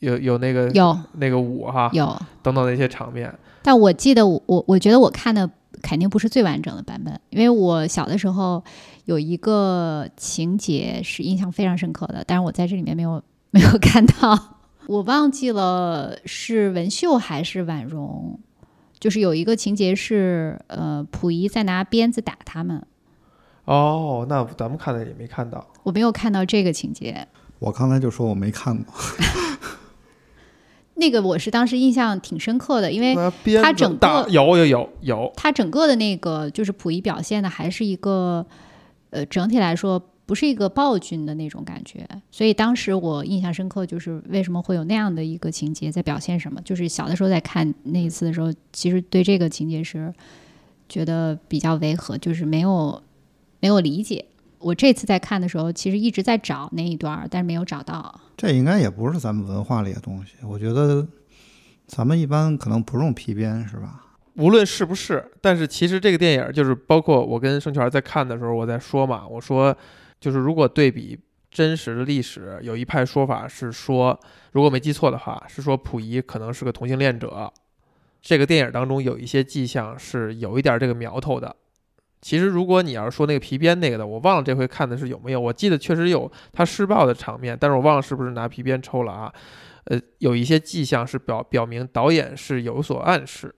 [0.00, 0.98] 有有那个有。
[1.14, 3.32] 那个舞哈有，等等那些场面，
[3.62, 5.48] 但我记得我我我觉得我看的
[5.82, 8.62] 肯定不是最完整的版本，因为我小的时候
[9.04, 14.56] 有一个情节是印象非常深刻的，但是我在这里面没有没有看到，
[14.86, 18.38] 我忘记了是文秀还是婉容，
[18.98, 22.86] 就是有一个情节是呃溥仪在拿鞭子打他们，
[23.64, 27.26] 哦，那咱们看的也没看到，我没有看到这个情节。
[27.58, 28.94] 我刚才就说我没看过，
[30.98, 33.14] 那个我是当时印象挺深刻的，因为
[33.62, 38.44] 它整个打有有有有，他整个的那个就是溥仪表现的还是一个，
[39.10, 46.60] 呃，整体来说不是一个暴君的那种感觉，所以当时我印象深刻，就是为什么会有那样的一个情节在表现什么？
[46.62, 50.12] 就是小的时候在看那一次的时候，其实对这个情节是
[50.88, 53.02] 觉得比较违和，就是没有
[53.60, 54.24] 没有理解。
[54.58, 58.20] 我这次在看的时候，其实一直在找那一段儿，但是没有找到。
[58.36, 60.34] 这应该也不是咱们文化里的东西。
[60.42, 61.06] 我觉得
[61.86, 64.04] 咱们一般可能不用皮鞭，是吧？
[64.34, 69.76] 无论是不是，但是其实这个电影就是包括我跟盛权在看的时候，我在说嘛，我说
[70.20, 71.18] 就是如果对比
[71.50, 74.18] 真实的历史，有一派说法是说，
[74.52, 77.52] 如果没记错的话，是说溥仪可能是个同性恋者。
[78.20, 81.56] 这个电影当中有一些迹象是有一点这个苗头的。
[82.20, 89.32] 其实如果你要是说那个皮鞭那个的，我忘了这回看的是有没有，我记得确实有他施暴的场面，但是我忘了是不是拿皮鞭抽了啊。
[89.84, 93.54] 呃，有一些迹象是表表明导演是有所暗示。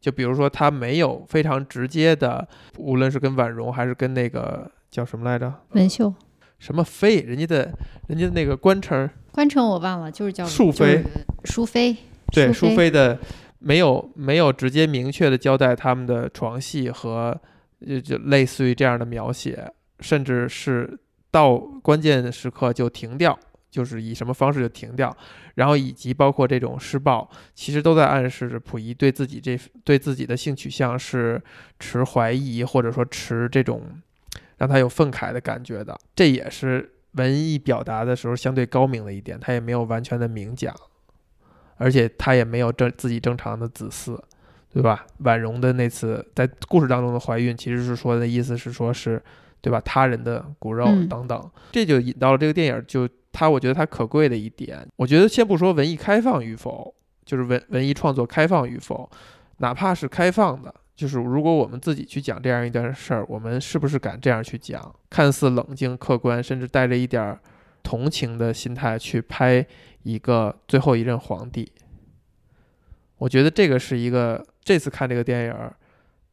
[0.00, 6.14] 就比如说，他没有非常直接的，无论是跟婉容还是跟那个叫什么来着，文秀
[6.60, 7.72] 什么妃，人家的，
[8.06, 11.96] 人家的那个官称，官称我忘了，就是叫淑妃，就是淑妃，
[12.32, 13.18] 对，淑淑妃的
[13.58, 17.36] 没有没有直接明确的交代他们的床戏和
[17.86, 20.98] 就就类似于这样的描写，甚至是
[21.30, 23.38] 到关键时刻就停掉，
[23.70, 25.16] 就是以什么方式就停掉，
[25.54, 31.40] 然后以及包括这种施暴，其实都在暗示着溥仪对自己这对自己的性取向是
[31.78, 33.82] 持怀疑或者说持这种
[34.56, 40.74] 让他有愤慨的感觉的，这也是文艺表达的时候相对高明的一点，他也没有完全的明讲。
[41.80, 44.20] 而且他也没有正自己正常的子嗣，
[44.70, 45.06] 对吧？
[45.18, 49.20] 婉容的那次在故事当中的怀孕，其实是说的意思是说是，
[49.60, 49.80] 对吧？
[49.80, 59.08] 他人的骨肉嗯等等，这就引到了这个电影，就它我觉得它可贵的一点，我觉得先不说文艺开放与否，就是文文艺创作开放与否，
[59.58, 64.94] 哪怕是开放的，就是如果我们自己去讲这样一段事儿，我们是不是敢这样去讲？
[65.08, 67.40] 看似冷静客观，甚至带着一点儿
[67.82, 69.66] 同情的心态去拍
[70.02, 71.72] 一个最后一任皇帝。
[73.18, 75.54] 我觉得这个是一个这次看这个电影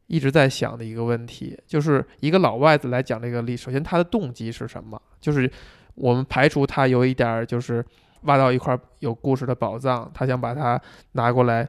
[0.08, 5.02] 一直在想的一个问题，就是一个老外子来讲这个历史，首先他的动机是什么？
[5.22, 5.50] 就是
[5.94, 7.82] 我们排除他有一点儿就是
[8.24, 10.78] 挖到一块有故事的宝藏，他想把它
[11.14, 11.66] 拿过来，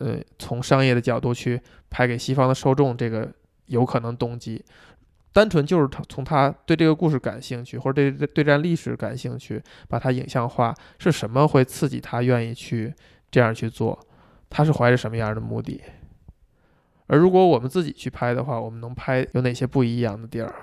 [0.00, 3.26] 呃，从商业的角度去拍给西方的受众，这个
[3.68, 4.62] 有可能动机。
[5.32, 12.92] 单纯就是他从他对这个故事感兴趣，或者对对对这段历史感兴趣，把它影像化，是什么会刺激他愿意去
[13.30, 13.98] 这样去做？
[14.50, 15.80] 他是怀着什么样的目的？
[17.12, 20.54] 而如果我们自己去拍的话，我们能拍有哪些不一样的地儿？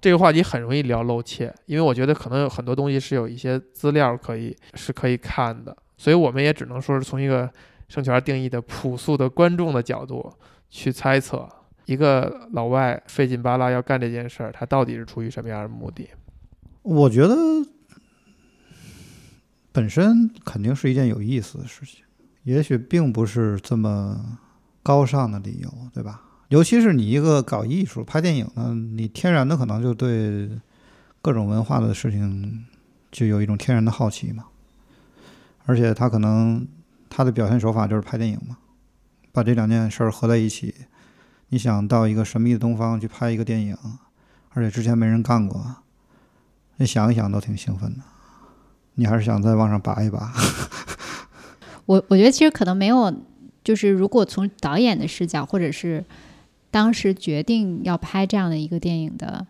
[0.00, 7.50] 这个话题很容易聊露怯，因为我觉得可能有很多东西是有一些资料可以是可以看的，所以我们也只能说是从一个
[7.88, 10.32] 圣泉定义的朴素的观众的角度
[10.70, 11.48] 去猜测，
[11.86, 16.08] 一个老外费劲巴拉要干这件事儿，他到底是出于什么样的目的？
[16.82, 17.34] 我觉得
[19.72, 22.04] 本身肯定是一件有意思的事情，
[22.44, 24.38] 也许并不是这么
[24.82, 26.22] 高尚的理由，对吧？
[26.48, 30.50] 尤其是你一个搞艺术、拍电影的，你天然的可能就对
[31.20, 32.64] 各种文化的事情
[33.10, 34.44] 就有一种天然的好奇嘛。
[35.66, 36.66] 而且他可能
[37.10, 38.56] 他的表现手法就是拍电影嘛，
[39.32, 40.74] 把这两件事儿合在一起。
[41.50, 43.76] 你想到一个神秘的东方去拍一个电影，
[44.50, 45.76] 而且之前没人干过，
[46.76, 48.00] 你想一想都挺兴奋的。
[48.94, 50.32] 你还是想再往上拔一拔？
[51.86, 53.14] 我我觉得其实可能没有，
[53.64, 56.04] 就是如果从导演的视角，或者是
[56.70, 59.46] 当时决定要拍这样的一个电影的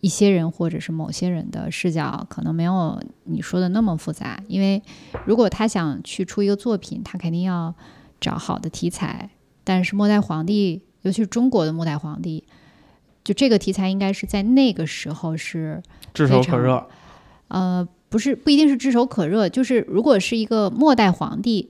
[0.00, 4.42] 一些人，或者是某些人的视角，可能没有你说的那么复杂。
[4.48, 4.82] 因为
[5.24, 7.74] 如果他想去出一个作品，他肯定要
[8.20, 9.30] 找好的题材。
[9.64, 12.42] 但是末代皇帝，尤其是中国的末代皇帝，
[13.22, 15.80] 就这个题材应该是在那个时候是
[16.12, 16.88] 炙手可热，
[17.46, 21.68] 呃，不是不一定是炙手可热，就是如果是一个末代皇帝，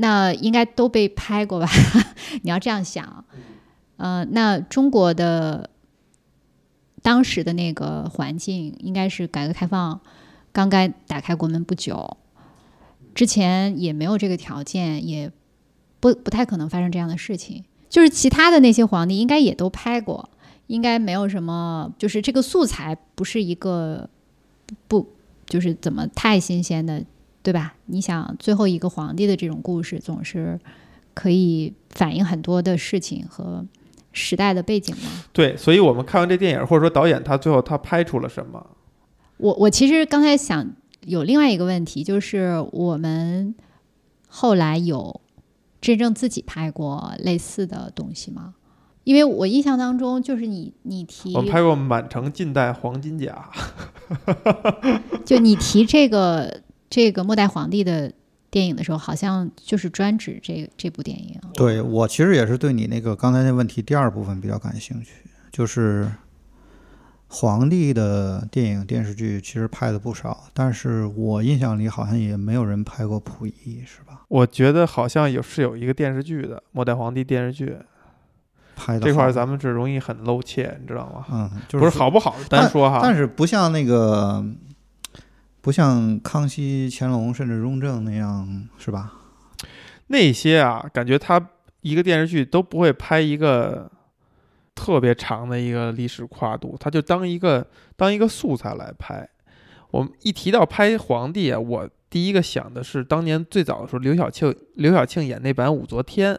[0.00, 1.68] 那应该都被拍过吧？
[2.42, 3.24] 你要这样想，
[3.96, 5.70] 呃，那中国的
[7.02, 10.00] 当时的那个环境，应该是改革开放
[10.52, 12.16] 刚刚打开国门不久，
[13.14, 15.30] 之前也没有这个条件，也
[15.98, 17.64] 不不太可能发生这样的事情。
[17.88, 20.28] 就是其他的那些皇帝应该也都拍过，
[20.68, 24.08] 应该没有什么，就是这个素材不是一个
[24.86, 25.08] 不
[25.46, 27.02] 就是怎么太新鲜的，
[27.42, 27.74] 对吧？
[27.86, 30.58] 你想最后一个皇帝的这种故事，总是
[31.14, 33.64] 可以反映很多的事情和
[34.12, 35.24] 时代的背景嘛。
[35.32, 38.66] 对，所以我们看完这电影，或者说导演他最后他拍出了什么？
[39.38, 40.68] 我我其实刚才想
[41.02, 43.54] 有另外一个问题，就是我们
[44.26, 45.20] 后来有
[45.80, 48.54] 真正自己拍过类似的东西吗？
[49.04, 53.48] 因为我印象当中，就是你你提我们拍过《满城尽带黄金甲》，
[55.24, 58.12] 就你提这个这个末代皇帝的
[58.50, 61.38] 电影的时候，好像就是专指这这部电影。
[61.54, 65.12] 对我其实也是对你那个刚才那问题第二部分比较感兴趣，
[65.52, 66.10] 就是
[67.26, 74.22] 皇帝的电影电视剧其实拍的不少，但是我印象里好像也没有人拍过溥仪，是吧？
[74.28, 77.76] 我觉得好像有是有一个电视剧的《末代皇帝》电视剧，
[78.74, 81.26] 拍的这块儿咱们是容易很露怯，你知道吗？
[81.30, 84.42] 嗯，就是不是好不好单说哈，但是不像那个，
[85.60, 89.12] 不像康熙、乾隆甚至雍正那样，是吧？
[90.06, 91.50] 那些啊，感觉他
[91.82, 93.90] 一个电视剧都不会拍一个
[94.74, 99.28] 特别长的一个历史跨度，他就当一个当一个素材来拍。
[99.90, 106.38] 我们一提到拍皇帝啊，我第一个想的是当年最早的时候，刘晓庆刘晓庆演那版武则天。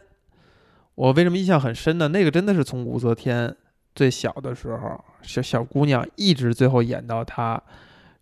[0.96, 2.08] 我为什么印象很深呢？
[2.10, 3.56] 那个真的是从武则天
[3.96, 7.62] 最小的时候，小小姑娘，一直最后演到她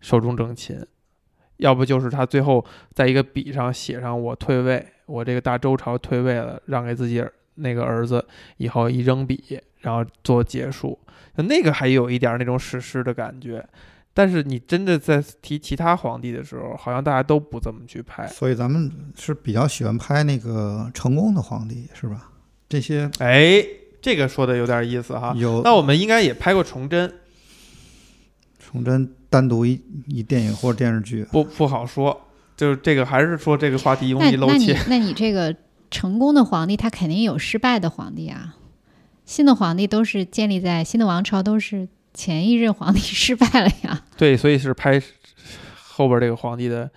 [0.00, 0.84] 寿终正寝，
[1.58, 8.24] 要不就是他最后在一个笔上写上“我退位”，我这个大周朝退位了，让给自己儿那个儿子，
[8.58, 10.98] 以后一扔笔，然后做结束，
[11.36, 13.66] 那个还有一点那种史诗的感觉。
[14.14, 18.26] 但是你真的在提其他皇帝的时候，好像大家都不这么去拍。
[18.26, 22.30] 所以咱们是比较喜欢拍那个成功的皇帝，是吧？
[22.68, 23.64] 这些哎，
[24.02, 25.32] 这个说的有点意思哈。
[25.36, 27.12] 有那我们应该也拍过崇祯，
[28.58, 32.20] 崇祯单独一一电影或者电视剧，不不好说。
[32.56, 34.76] 就是这个，还是说这个话题容易漏那那你。
[34.88, 35.54] 那你这个
[35.90, 38.56] 成功的皇帝，他肯定有失败的皇帝啊。
[39.24, 44.02] 新的皇帝都是建立在新的王朝都是前一任皇帝失败了呀。
[44.18, 45.00] 对，所以是拍
[45.76, 46.90] 后边这个皇帝的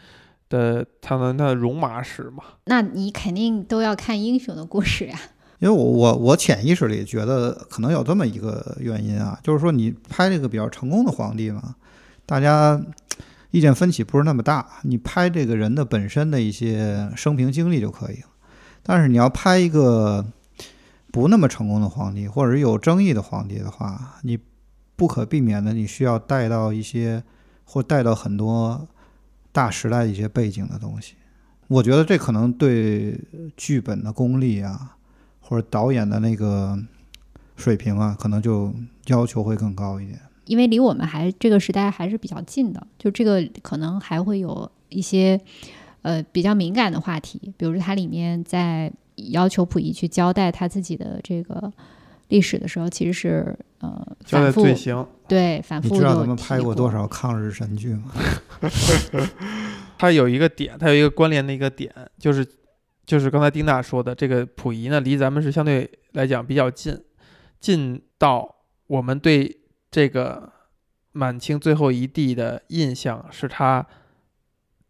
[0.50, 2.44] 的他的他的戎马史嘛。
[2.66, 5.20] 那你肯定都要看英雄的故事呀。
[5.60, 11.76] 因为我我我潜意识里觉得可能有这么一个原因啊，就是说你拍这个比较成功的皇帝嘛，
[12.26, 12.82] 大家
[13.52, 18.28] 意见分歧不是那么大，你拍这个人的本身的一些生平经历就可以了。
[18.84, 20.26] 但是你要拍一个
[21.12, 24.40] 不那么成功的皇帝，或者是有争议的皇帝的话，你
[24.96, 27.24] 不可避免的你需要带到一些
[27.66, 28.88] 或带到很多
[29.52, 31.16] 大时代的一些背景的东西。
[31.68, 33.20] 我觉得这可能对
[33.56, 34.98] 剧本的功力啊。
[35.44, 36.80] 或者导演的那个
[37.58, 38.74] 水平啊，可能就
[39.08, 40.18] 要求会更高一点。
[40.46, 45.40] 因为离我们还这个时代还是比较近的，就这个可能还会有一些
[46.02, 48.92] 呃比较敏感的话题，比如说它里面在
[49.32, 51.72] 要求溥仪去交代他自己的这个
[52.30, 58.12] 历史的时候，其实是呃 交代反复罪行，对反复你知道咱们拍过多少抗日神剧吗？
[59.98, 62.44] 它有一个点，它有一个关联的一个点，就是
[63.06, 67.00] 就是刚才丁娜说的，这个溥仪呢，离咱们是相对来讲比较近，
[67.60, 68.56] 近到
[68.88, 69.61] 我们对
[69.92, 70.52] 这个
[71.12, 73.86] 满清最后一帝的印象是他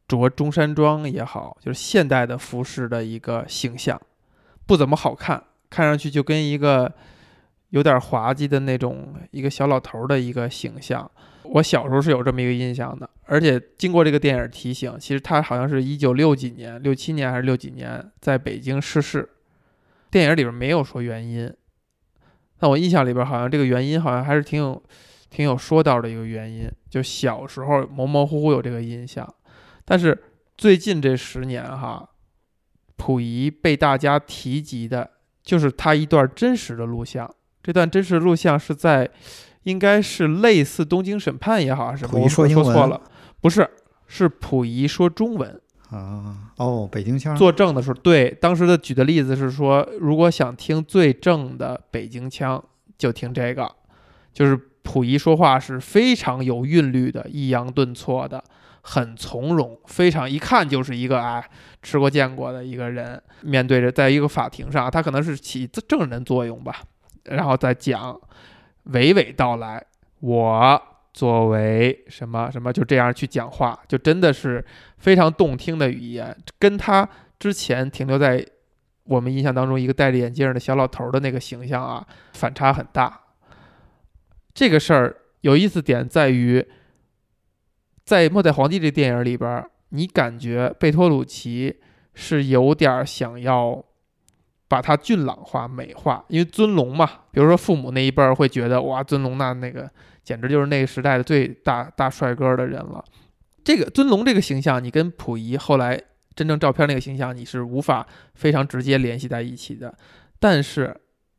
[0.08, 4.00] 着中山装也好，就是现代的服饰的一个形象，
[4.66, 6.94] 不怎么好看，看上去就跟一个
[7.70, 11.10] 有点滑稽的那种一个小老头的一个形象。
[11.44, 19.28] 我小时候是有这么一个印象的，而且经过这个电影提醒，其实他好像是一九六几年、六七年还是六几年在北京逝世。
[20.12, 21.52] 电影里边没有说原因，
[22.62, 24.80] 但我印象里边好像这个原因好像还是挺有、
[25.32, 29.28] 挺有说道的一个原因，就小时候模模糊糊有这个印象，
[29.84, 30.24] 但是
[30.56, 32.08] 最近这十年哈，
[32.96, 35.10] 溥仪被大家提及的
[35.42, 37.34] 就是他一段真实的录像，
[37.64, 39.10] 这段真实录像是在。
[39.66, 42.14] 应该是类似东京审判也好，还是什么？
[42.14, 43.00] 溥仪我说英文说错了，
[43.42, 43.70] 不是，
[44.08, 45.62] 是溥仪说中文。
[45.92, 47.36] 啊，哦，北京腔。
[47.36, 52.64] 作证的时候，对当时的举的例子是说，如果想听最正的北京腔，
[52.98, 53.70] 就听这个，
[54.34, 58.44] 就是溥仪说话是非常有韵律的，抑扬顿挫的，
[58.82, 61.44] 很从容，非常一看就是一个哎
[61.84, 63.22] 吃过见过的一个人。
[63.42, 66.82] 面对着在一个法庭上，他可能是起证人作用吧，
[67.26, 68.20] 然后再讲。
[68.92, 69.86] 娓娓道来，
[70.22, 70.82] 我
[71.14, 74.64] 作为什么什么就这样去讲话，就真的是
[74.98, 77.08] 非常动听的语言，跟他
[77.40, 78.46] 之前停留在
[79.04, 83.22] 我们印象当中一个戴着眼镜的小老头的那个形象啊，反差很大。
[84.54, 86.66] 这个事儿有意思点在于，
[88.04, 91.82] 在《末代皇帝》这电影里边，你感觉贝托鲁奇
[92.14, 93.86] 是有点想要。
[94.72, 99.92] 把它俊朗化、美化，因为尊龙嘛，比如说父母那一辈儿会觉得哇，尊龙那那个
[100.24, 103.04] 简直就是那个时代的最大大帅哥的人了。
[103.66, 106.02] 这个尊龙这个形象，你跟溥仪后来
[106.34, 109.94] 真正照片那个形象，你是无法非常直接联系在一起的。
[110.40, 110.96] 但是，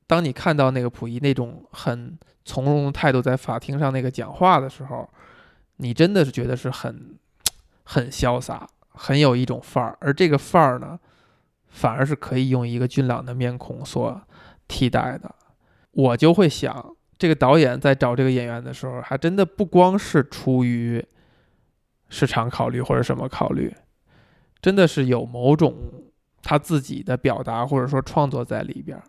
[0.07, 5.09] 当你看到那个溥仪那种很从容的态度，在法庭上那个讲话的时候，
[5.79, 7.17] 你真的是觉得是很
[7.85, 9.97] 很潇洒，很有一种范儿。
[10.03, 11.01] 而这个范儿呢？
[11.73, 14.23] 反而是可以用一个俊朗的面孔所
[14.69, 15.35] 替代的，
[15.91, 21.05] 我就会想，这个导演在找这个演员的时候，还真的不光是出于
[22.09, 23.75] 市场考虑或者什么考虑，
[24.61, 25.75] 真的是有某种
[26.43, 29.01] 他自己的表达或者说创作在里边。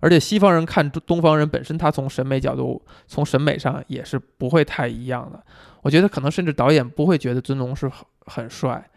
[0.00, 5.44] 而且西方人看东方人本身，他从审美角度、从审美上也是不会太一样的。
[5.82, 8.88] 我觉得可能甚至导演不会觉得尊龙是很很帅。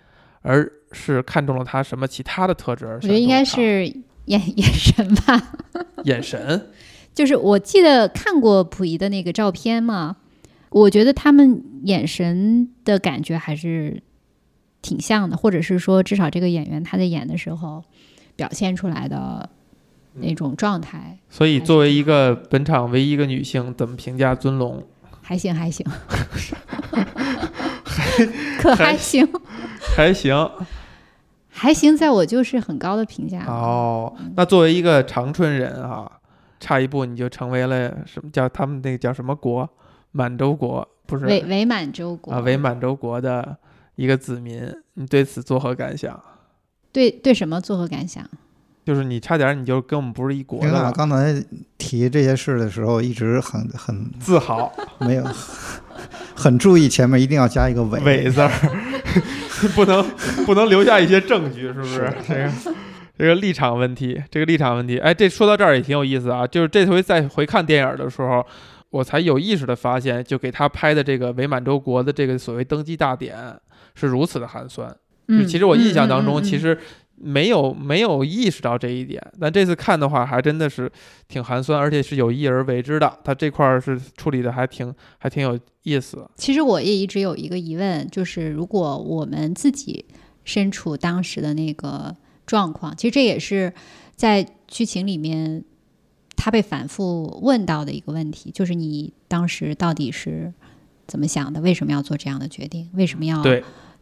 [0.44, 2.86] 而是看中了他什么其他的特质？
[2.86, 3.86] 我觉得应该是
[4.26, 5.54] 眼眼神吧。
[6.06, 6.70] 眼神，
[7.14, 10.18] 就是我记得看过溥仪的那个照片嘛，
[10.70, 14.02] 我觉得他们眼神的感觉还是
[14.82, 17.84] 挺像的，或者是说至少这个演员他在演的时候
[18.36, 19.50] 表现出来的
[20.16, 21.18] 那种状态。
[21.30, 24.84] 所以，作为一个本场唯一一个女性，怎么评价尊龙？
[25.22, 25.86] 还行，还行，
[28.60, 29.26] 可还行。
[29.96, 30.50] 还行，
[31.62, 33.46] 还行，在我就是很高的评价。
[33.46, 36.12] 哦，那作为一个长春人啊、
[36.60, 39.70] 差一步你就成为了什么叫他们那个叫什么国？
[40.12, 43.56] 满洲国不是伪伪满洲国啊，伪满洲国的
[43.96, 44.60] 一个子民，
[44.96, 46.20] 你对此作何感想？
[46.92, 48.28] 对对什么作何感想？
[48.84, 51.46] 就是你差点你就跟我们不是一国的了，刚才
[51.78, 55.24] 提这些事的时候，一直很很自豪没有
[56.36, 58.50] 很注意前面一定要加一个“伪”伪字儿，
[59.76, 60.04] 不能
[60.46, 62.12] 不能留下一些证据，是不是？
[62.28, 62.52] 这个
[63.18, 66.48] 这个立场问题，这个立场问题，哎，这说到这儿也挺有意思啊。
[66.48, 68.46] 就是这回再回看电影的时候，
[68.90, 73.38] 我才有意识的发现，就给他拍的这个伪满洲国的这个所谓登基大典
[73.94, 74.90] 是如此的寒酸。
[75.28, 76.78] 就嗯，其实我印象当中，其实
[77.24, 80.92] 没有没有意识到这一点，但这次看的话，还真的是
[81.28, 83.20] 挺寒酸，而且是有意而为之的。
[83.24, 86.28] 他这块儿是处理的还挺还挺有意思。
[86.36, 90.06] 其实我也一直有一个疑问，就是如果我们自己
[90.44, 92.16] 身处当时的那个
[92.46, 93.74] 状况，其实这也是
[94.16, 95.64] 在剧情里面
[96.36, 100.52] 他被反复问到的一个问题，就是你当时到底是
[101.08, 101.62] 怎么想的？
[101.62, 102.90] 为什么要做这样的决定？
[102.94, 103.44] 为什么要，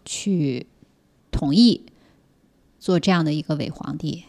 [0.06, 0.66] 去
[1.32, 1.86] 同意
[2.80, 4.24] 做这样的一个伪皇帝？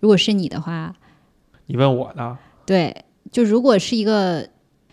[0.00, 0.94] 如果是你的话，
[1.66, 2.38] 你问我呢？
[2.64, 4.48] 对，就如果是一个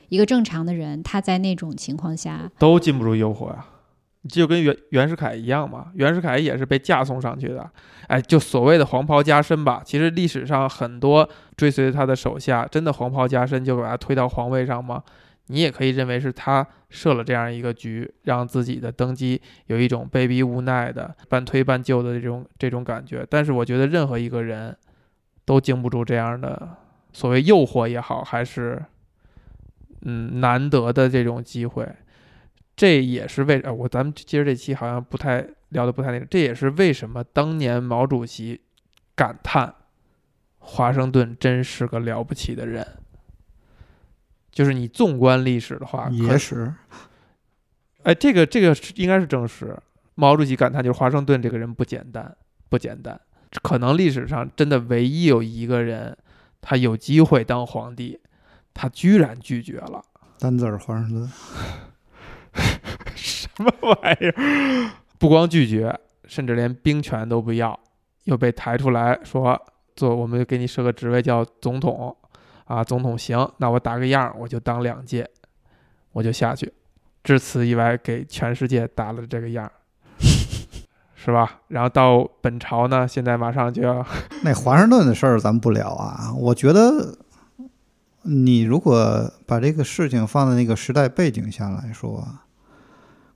[0.09, 3.65] 一个正常的人，他在那种情况下，都禁不住诱惑呀、
[4.27, 7.69] 就跟袁袁世凯一样嘛，袁世凯也是被架送上去的。
[8.07, 15.03] 哎，就所谓的黄袍加身吧，其实历史上很多追随他的手下，真的黄袍加身就把他推到皇位上吗？
[15.47, 23.25] 你也可以认为是他设了这样一个局，让自己的登基有一种被逼无奈的半推半就的这种这种感觉。
[23.29, 24.75] 但是我觉得任何一个人
[25.45, 26.75] 都经不住这样的
[27.13, 28.83] 所谓诱惑也好，还是
[30.01, 31.87] 嗯难得的这种机会。
[32.75, 38.59] 这也是为呃，我咱们接着这期好像不太聊的不太那个，这也是为什么当年毛主席
[39.15, 39.73] 感叹
[40.57, 42.85] 华盛顿真是个了不起的人。
[44.55, 46.73] 就是你纵观历史的话，可野史
[48.03, 49.77] 哎，这个这个是应该是正史。
[50.15, 52.33] 毛主席感叹就是华盛顿这个人不简单，
[52.69, 53.19] 不简单。
[53.61, 56.17] 可能历史上真的唯一有一个人，
[56.61, 58.21] 他有机会当皇帝，
[58.73, 60.01] 他居然拒绝了。
[60.39, 61.29] 单字儿华盛顿，
[63.13, 64.91] 什么玩意儿？
[65.17, 67.77] 不光拒绝，甚至连兵权都不要，
[68.23, 69.61] 又被抬出来说
[69.97, 72.15] 做，我们给你设个职位叫总统
[72.65, 75.29] 啊，总统行，那我打个样儿，我就当两届，
[76.11, 76.73] 我就下去，
[77.23, 79.71] 至此以外给全世界打了这个样儿，
[81.15, 81.61] 是吧？
[81.67, 84.05] 然后到本朝呢，现在马上就要
[84.43, 86.33] 那华盛顿的事儿咱们不聊啊。
[86.35, 87.17] 我觉得
[88.23, 92.27] 你如果把这个事情放在那个时代背景下来说，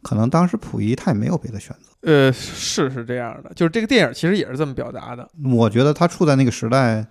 [0.02, 1.90] 可能当时溥仪他也没有别的选择。
[2.02, 7.06] 呃，是是这样的，就是这个电影其实也是这么表达的，我觉得他处在那个时代，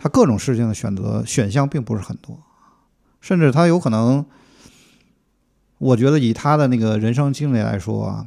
[0.00, 2.40] 他各种事情的选择选项并不是很多，
[3.20, 4.24] 甚至他有可能，
[5.78, 8.26] 我觉得以他的那个人生经历来说啊，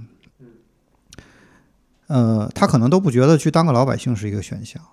[2.08, 4.84] 呃，他可能都不觉得去当个老百姓是一个选项，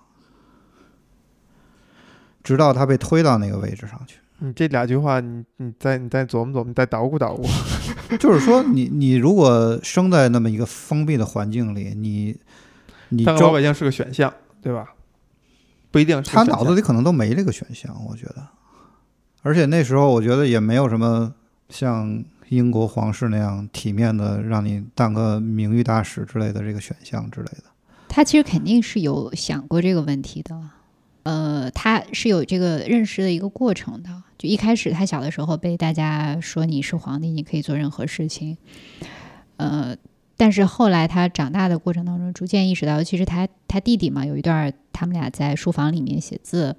[2.43, 4.19] 直到他被推到那个位置上去。
[4.37, 7.45] 你这两句话，你你再你再琢磨琢磨，你再捣鼓捣鼓。
[8.17, 12.39] 就是说你，你如果生在那么一个封闭的环境里，你
[13.09, 14.93] 你当个老百姓是个选项，对吧？
[15.91, 18.47] 不一定是他脑子里可能都没这个选项，我觉得。
[19.41, 21.33] 而且那时候我觉得也没有什么
[21.69, 27.63] 像英国皇室那样体面的让你当个名誉大使之类的这个选项之类的。
[28.07, 30.59] 他其实肯定是有想过这个问题的，
[31.23, 34.09] 呃，他是有这个认识的一个过程的。
[34.37, 38.57] 就一开始他小的时候被大家说你是皇帝，你可以做任何事情，
[39.57, 39.95] 呃，
[40.39, 46.77] 但是后来他长大的过程当中，逐渐意识到，尤其是他他弟弟嘛，有一段他们俩在书房里面写字，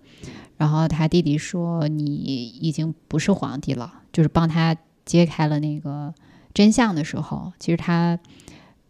[0.57, 6.15] 然后他弟弟说你已经不是皇帝了，就是帮他揭开了那个
[6.55, 8.19] 真相的时候，其实他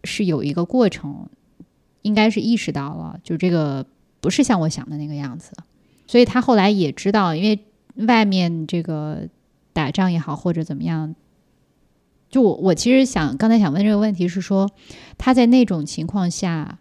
[0.05, 1.27] 是有一个过程。
[2.03, 3.85] 应该是意识到了，就这个
[4.21, 5.51] 不是像我想的那个样子，
[6.07, 7.63] 所以他后来也知道，因为
[8.07, 9.29] 外面这个
[9.71, 11.15] 打仗也好或者怎么样，
[12.31, 14.71] 就我我其实想刚才想问这个问题是说，
[15.17, 16.79] 他在那种情况下，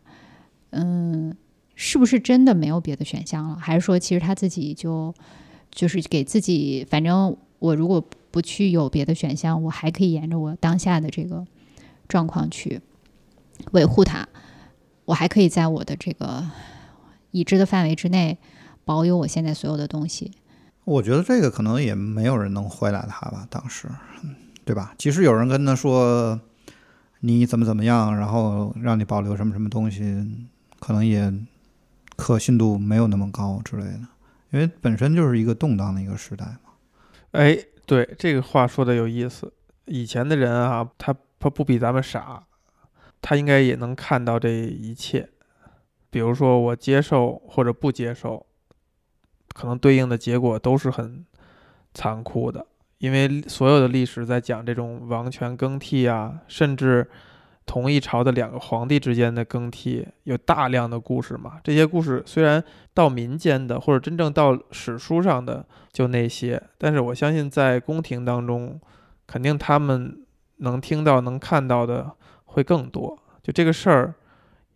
[0.70, 1.36] 嗯，
[1.74, 5.12] 是不是真的没有别的选项了，还是说其实他自己就
[5.70, 11.44] 就是给自己，反正我如果不去有别的选项，我还可以沿着我当下的这个
[12.06, 12.80] 状况去
[13.72, 14.28] 维护它。
[15.06, 16.48] 我还可以在我的这个
[17.32, 18.38] 已知的范围之内
[18.84, 20.30] 保有我现在所有的东西。
[20.84, 23.88] 我觉得这个可能也没有人能回答他吧，当时，
[24.70, 24.94] 对吧？
[24.96, 26.40] 即使有人跟他说，
[27.22, 30.24] 你怎么怎么样，然后让你保留什么什么东西，
[30.78, 31.34] 可能也
[32.14, 34.00] 可信度没有那么高之类的，
[34.52, 36.70] 因为本身就是一个动荡的一个时代嘛。
[37.32, 39.52] 哎，对这个话说的有意思。
[39.86, 42.44] 以前的人啊，他他不比咱们傻，
[43.20, 45.28] 他应该也能看到这一切。
[46.10, 48.46] 比如说我接受或者不接受，
[49.52, 51.26] 可能对应的结果都是很
[51.92, 52.64] 残酷的。
[53.00, 57.08] 因为所有的历史在讲这种王权更替啊，甚至
[57.64, 61.58] 同一朝的两个皇帝之间的更替，有大量的故事嘛。
[61.64, 68.78] 这些故事虽然到民间的或者真正到史书上的就那些，但是我相信在宫廷当中，
[69.26, 70.22] 肯定他们
[70.58, 72.12] 能听到、能看到的
[72.44, 73.18] 会更多。
[73.42, 74.14] 就这个事儿，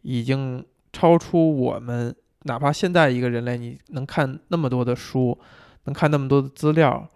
[0.00, 0.64] 已经
[0.94, 5.38] 超出我们哪怕现在一个人类，你能看那么多的书，
[5.84, 7.06] 能看那么多的资料。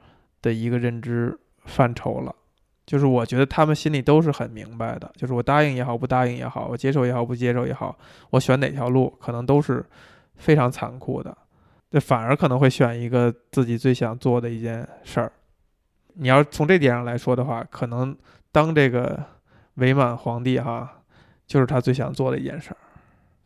[0.42, 2.34] 的一个认知范畴了，
[2.86, 7.98] 就是我觉得他们心里都是很明白的，就是我答应也好，不答应也好，我接受也好，不接受也好，
[8.30, 9.84] 我选哪条路可能都是
[10.36, 11.36] 非常残酷的，
[11.90, 15.32] 这反而可能会选一个自己最想做的一件事儿。
[16.14, 18.16] 你要从这点上来说的话，可能
[18.50, 19.22] 当这个
[19.74, 21.02] 伪满皇帝哈，
[21.46, 22.76] 就是他最想做的一件事儿。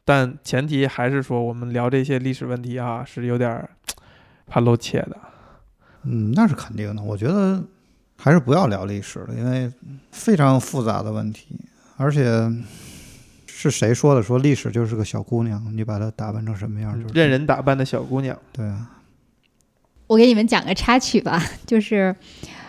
[0.05, 3.69] 但前提还是说，我们聊这些历史问题哈，是有点
[4.47, 5.17] 怕露怯的。
[6.05, 7.03] 嗯，那是肯定的。
[7.03, 7.63] 我觉得
[8.17, 9.73] 还是不要聊历史了，因为
[10.11, 11.59] 非常复杂的问题，
[11.97, 12.51] 而且
[13.47, 14.23] 是谁说的？
[14.23, 18.37] 说历史就是个小姑娘，你把她打扮成什么样，就是任人打扮的小姑娘。
[18.53, 18.99] 对啊。
[20.09, 22.15] 我给你们讲个插曲吧，就是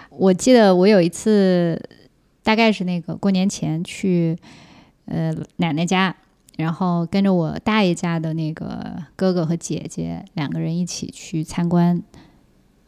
[0.10, 1.82] 我记得我有一次，
[2.42, 4.38] 大概是那个过年前去
[5.06, 6.16] 呃奶奶家，
[6.56, 12.02] 然后跟着我大爷家的那个哥哥和姐姐两个人一起去参观。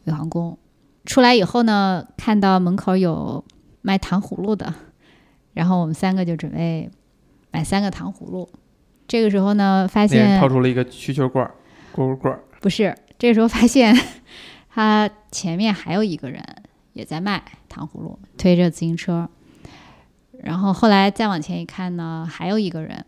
[0.06, 0.56] 北航宫
[1.04, 3.44] 出来以后呢，看到门口有
[3.82, 4.72] 卖糖葫芦的，
[5.52, 6.88] 然后我们三个就准备
[7.50, 8.48] 买三个糖葫芦。
[9.08, 11.52] 这个时候呢，发现掏出了一个蛐蛐罐儿，
[11.94, 12.40] 蝈蝈罐儿。
[12.60, 13.96] 不是，这个时候发现
[14.70, 16.42] 他前面还有一个人
[16.92, 19.28] 也在卖糖葫芦，推着自行车。
[20.42, 23.04] 然后后来再往前一看呢，还有一个人，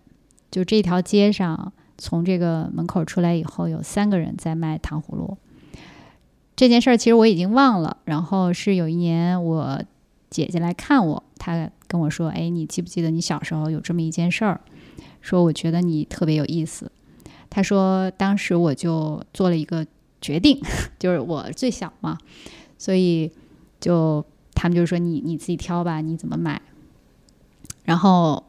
[0.50, 5.36] 就这条街上从这个门口出来以后，有三个人在卖糖葫芦。
[6.58, 9.80] 这件事儿其实我已经忘了，然后是有一年我
[10.28, 14.60] 姐姐来看我，她跟我说：“哎，你记不记得你小时候有这么一件事儿？
[15.22, 16.90] 说我觉得你特别有意思。”
[17.48, 19.86] 她说当时我就做了一个
[20.20, 20.60] 决定，
[20.98, 22.18] 就是我最小嘛，
[22.76, 23.30] 所以
[23.78, 26.60] 就他们就说你你自己挑吧，你怎么买？
[27.84, 28.42] 然后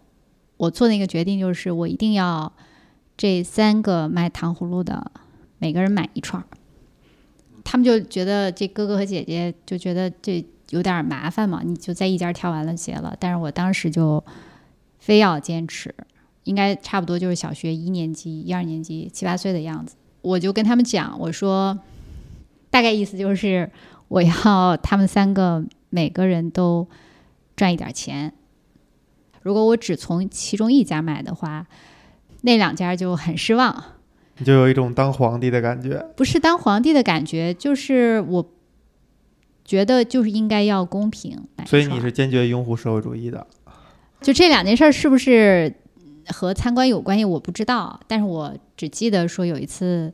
[0.57, 2.51] 我做那个决定就是我一定要
[3.15, 5.11] 这三个卖糖葫芦的
[5.59, 6.47] 每个人买一串儿。
[7.63, 13.15] 他们就觉得这哥哥和姐姐就觉得这有点麻烦嘛，你就在一家挑完了结了。
[13.19, 14.23] 但是我当时就
[14.99, 15.93] 非要坚持，
[16.43, 19.95] 应该差不多就是小学一年级、一二年级七八岁的样子。
[20.21, 21.79] 我就跟他们讲，我说
[22.69, 23.71] 大概意思就是
[24.07, 26.87] 我要他们三个每个人都
[27.55, 28.33] 赚一点钱。
[29.41, 31.65] 如果我只从其中一家买的话，
[32.41, 33.83] 那两家就很失望。
[34.39, 38.49] 你就有一种当皇帝的感觉，不是当皇帝的感觉，就是我
[39.65, 41.37] 觉得就是应该要公平。
[41.65, 43.45] 所以你是坚决拥护社会主义的。
[44.21, 45.73] 就这两件事儿是不是
[46.27, 47.25] 和参观有关系？
[47.25, 50.13] 我不知道，但是我只记得说有一次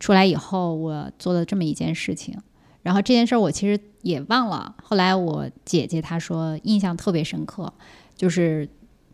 [0.00, 2.34] 出来以后，我做了这么一件事情，
[2.82, 4.74] 然后这件事儿我其实也忘了。
[4.82, 7.72] 后来我姐姐她说印象特别深刻，
[8.16, 8.66] 就是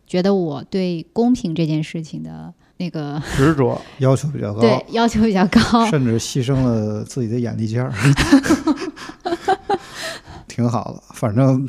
[0.06, 2.54] 觉得我对公平这件事情的。
[2.82, 7.92] 那个 执着要求比较高，对要求比较高，甚至牺牲了自己的眼力劲儿，
[10.48, 11.00] 挺好的。
[11.14, 11.68] 反正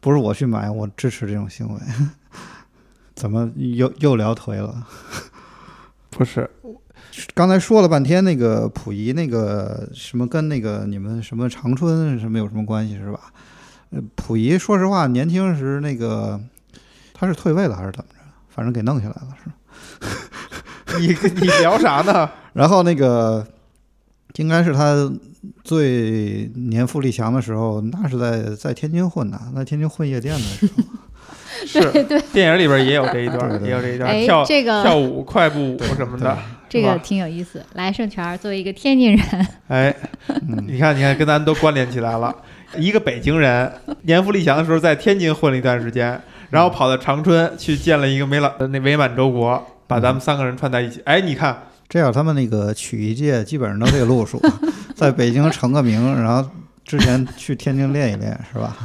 [0.00, 1.80] 不是我去买，我支持这种行为。
[3.14, 4.86] 怎么又又聊颓了？
[6.08, 6.48] 不是，
[7.34, 13.20] 刚才说了半天那个溥仪那个什么跟那个你们什么长春什么有什么关系是吧？
[14.16, 16.40] 溥仪说实话，年轻时那个
[17.12, 18.14] 他是退位了还是怎么着？
[18.48, 19.50] 反正给弄下来了是。
[21.00, 21.08] 你
[21.40, 22.28] 你聊啥呢？
[22.54, 23.46] 然后那个
[24.36, 25.10] 应该是他
[25.62, 30.82] 最年富力强的时候，那是在在天津混的，在天津混夜店的时候。
[31.66, 36.36] 是，对，电影里边也有这一段，也有这一段跳这个跳舞、快步舞什么的，
[36.68, 37.64] 这个挺有意思。
[37.74, 39.94] 来，盛泉作为一个天津人，哎，
[40.66, 42.34] 你看，你看，跟咱都关联起来了。
[42.76, 43.70] 一个北京人
[44.02, 46.20] 年富力强的时候，在天津混了一段时间。
[46.50, 51.00] 然后跑到长春去见了一个美老那伪满洲国，把咱们三个人串在一起。
[51.04, 51.56] 哎，你看，
[51.88, 54.40] 这样他们那个曲艺界基本上都这个路数，
[54.94, 56.48] 在北京成个名，然后
[56.84, 58.76] 之前去天津练一练，是吧？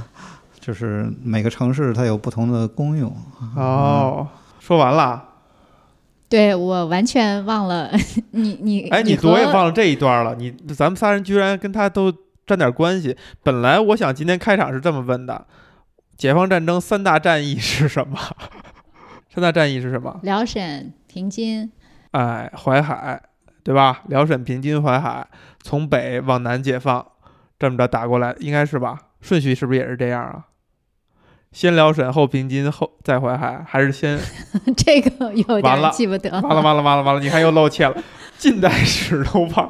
[0.60, 3.14] 就是每个城市它有不同的功用。
[3.56, 4.28] 哦，
[4.60, 5.22] 说完了。
[6.30, 7.92] 对我完全忘了
[8.32, 10.34] 你你哎，你和我也忘了这一段了。
[10.36, 12.12] 你咱们仨人居然跟他都
[12.48, 13.16] 沾点关系。
[13.44, 15.46] 本来我想今天开场是这么问的：
[16.24, 18.18] 解放战争三大战役是什么？
[19.28, 20.22] 三大战役是什么？
[20.24, 21.70] 辽沈、平津，
[22.12, 23.22] 哎，淮海，
[23.62, 24.04] 对吧？
[24.08, 25.28] 辽沈、平津、淮海，
[25.62, 27.06] 从北往南解放，
[27.60, 28.98] 这么着打过来，应该是吧？
[29.20, 30.46] 顺序是不是也是这样啊？
[31.52, 34.18] 先辽沈，后平津，后再淮海，还是先？
[34.78, 36.32] 这个有点记不得。
[36.40, 37.20] 完了完了完了完了！
[37.20, 38.02] 你看又露怯了，
[38.38, 39.70] 近代史都忘。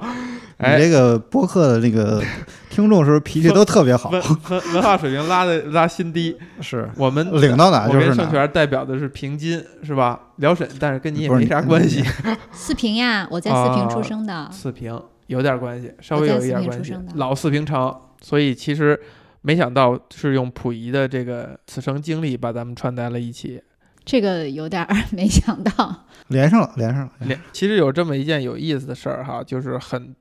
[0.58, 2.22] 哎你这个播客的那个
[2.70, 4.10] 听众是不是脾气都特别好？
[4.10, 6.36] 文文文化水平拉的拉新低。
[6.62, 8.16] 是我们领到哪就是哪。
[8.16, 10.20] 跟盛权代表的是平津，是吧？
[10.38, 12.04] 辽沈，但是跟你也没啥关系。
[12.51, 14.49] 四平呀，我在四平出生的。
[14.51, 16.95] 四平有点关系，稍微有一点关系。
[17.16, 18.99] 老四平城，所以其实
[19.41, 23.62] 没想到是用溥仪的这个此生经历把咱们串在了一起。
[24.06, 26.06] 这个有点儿没想到。
[26.30, 27.12] 连上了，连上了。
[27.20, 30.14] 连其实有这么一件有意思的事儿哈，就是很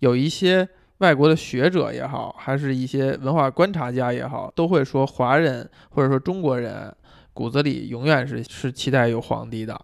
[0.00, 0.68] 有一些
[0.98, 6.94] 外国的学者也好，还是一些文化观察家也好，都会说华人或者说中国人
[7.32, 9.80] 骨子里永远是是期待有皇帝的。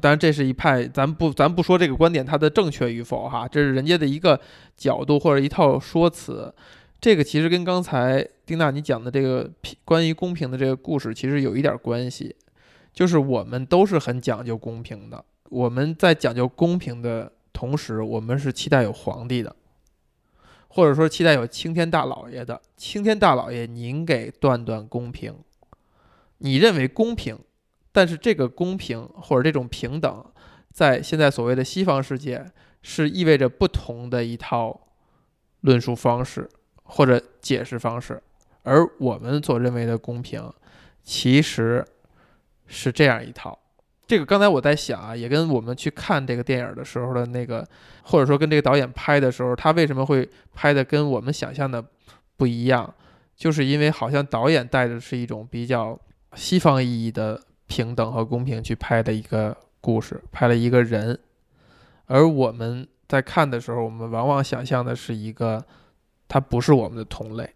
[0.00, 4.38] 当然，这是一派，咱不咱不说这个观点它的正确与否哈，这是人家的一个
[4.76, 6.54] 角度或者一套说辞。
[7.00, 9.50] 这个其实跟刚才丁娜你讲的这个
[9.84, 12.34] 关于公平的这个故事其实有一点关系，
[12.92, 19.56] 就是我们都是很讲究公平的，我们在讲究公平的同时，我们是期待有皇帝的，
[20.68, 22.62] 或者说期待有青天大老爷的。
[22.76, 25.34] 青天大老爷，您给段段公平，
[26.36, 27.36] 你认为公平，
[27.90, 30.24] 但是这个公平或者这种平等，
[30.72, 32.46] 在现在所谓的西方世界，
[32.80, 34.80] 是意味着不同的一套
[35.62, 36.48] 论述方式
[36.84, 38.22] 或者解释方式，
[38.62, 40.48] 而我们所认为的公平，
[41.02, 41.84] 其实
[42.68, 43.58] 是这样一套。
[44.08, 47.64] 这个刚才我在想啊，也跟我们去看这个电影的时候的那个，
[48.04, 51.84] 或者说跟这个导演拍的时候，他为什么会拍的跟我们想象的
[52.38, 52.94] 不一样，
[53.36, 56.00] 就是因为好像导演带的是一种比较
[56.34, 61.18] 西方意义的平等和公平去拍的一个故事，拍了一个人，
[62.06, 65.62] 而我们在看的时候，我们往往想象的是一个
[66.26, 67.46] 他不是我们的同类，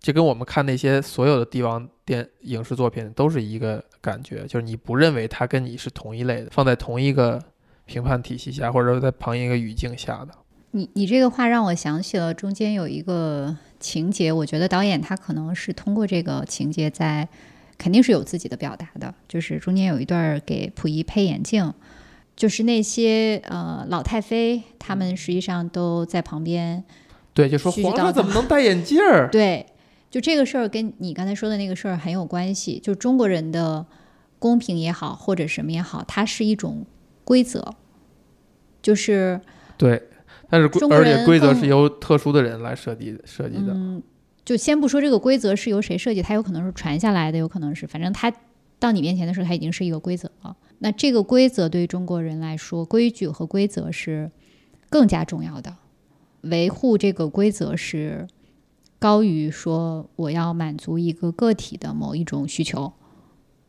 [0.00, 7.42] 这跟我们看那些所有的帝王电影视作品都是一个感觉，就是你不认为他跟你是同一类的，放在同一个
[7.84, 10.28] 评判体系下，或者说在同一个语境下的。
[10.72, 17.26] 你你这个话让我想起了中间有一个情节，我觉得导演他可能是通过这个情节在，
[17.78, 21.72] 肯定是有自己的表达的，就是中间有一段儿给溥仪配眼镜，
[22.36, 26.84] 就是那些呃老太妃，他们实际上都在旁边，
[27.32, 29.30] 对，就说皇上怎么能戴眼镜儿？
[29.32, 29.64] 对，
[30.10, 33.84] 就这个事儿跟你刚才说的那个事儿很有关系，就中国人的
[34.38, 36.86] 公平也好，或者什么也好，它是一种
[37.24, 37.74] 规则，
[38.80, 39.40] 就是
[39.76, 40.02] 对，
[40.48, 43.72] 但是而且人规则是由特殊的人来设计设计的。
[43.74, 44.02] 嗯，
[44.44, 48.32] 就先不说这个规则是由谁设计，它有可能是传下来的，有可能是，反正它
[48.78, 50.56] 到你面前的时候，它已经是一个规则了。
[50.78, 54.30] 那这个规则对于中国人来说，规矩和规则是
[54.88, 55.74] 更加重要的，
[56.42, 58.26] 维护这个规则是
[58.98, 62.92] 高于说我要满足一个个体的某一种需求。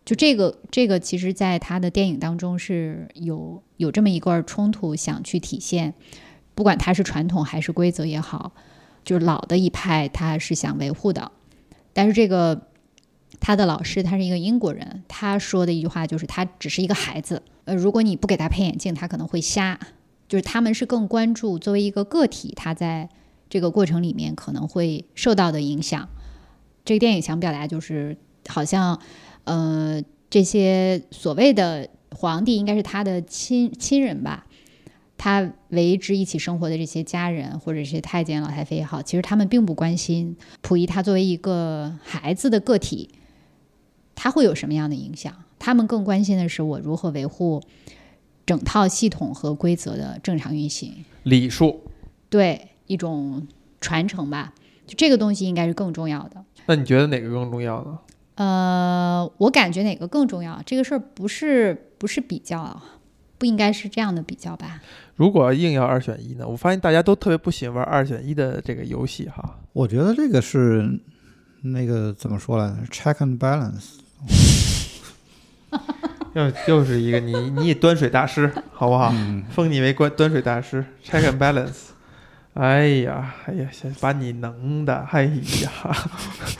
[0.06, 5.94] 就这个，这个其实在他的电影当中是有有这么一段冲突，想去体现，
[6.56, 8.54] 不管它是传统还是规则也好，
[9.04, 11.32] 就是老的一派他是想维护的，
[11.94, 12.68] 但是这个
[13.40, 19.80] 他的老师他是一个英国人，他说的一句话就是他只是一个孩子，呃，如果你不给他配眼镜，他可能会瞎。
[20.28, 23.10] 就是他们是更关注作为一个个体，他在
[23.50, 26.08] 这个过程里面可能会受到的影响。
[26.86, 29.00] 这个电影想表达就是，好像
[29.44, 34.48] 呃这些所谓的皇帝应该是他的亲亲人吧，
[35.18, 43.10] 他为之一起生活的这些家人或者是太监、老太妃也好，其实他们并不关心溥仪他作为一个孩子的个体，
[44.16, 45.34] 他会有什么样的影响？
[45.60, 47.62] 他们更关心的是我如何维护
[48.46, 51.82] 整套系统和规则的正常运行，礼数，
[52.30, 53.48] 对一种
[53.80, 54.54] 传承吧。
[54.86, 56.44] 就这个东西应该是更重要的。
[56.66, 57.98] 那你觉得哪个更重要呢？
[58.36, 60.62] 呃，我感觉哪个更重要？
[60.66, 62.82] 这个事儿不是不是比较，
[63.38, 64.82] 不应该是这样的比较吧？
[65.16, 66.48] 如果硬要二选一呢？
[66.48, 69.60] 我发现大家都特别不喜欢玩二选一的这个游戏哈。
[69.74, 71.00] 我觉得这个是
[71.62, 73.98] 那个怎么说来着？check and balance。
[76.34, 79.12] 又又是一个你你以端水大师好不好？
[79.14, 81.89] 嗯，封你为端端水大师，check and balance。
[82.56, 85.72] 哎呀，哎呀，先把你能的，哎呀，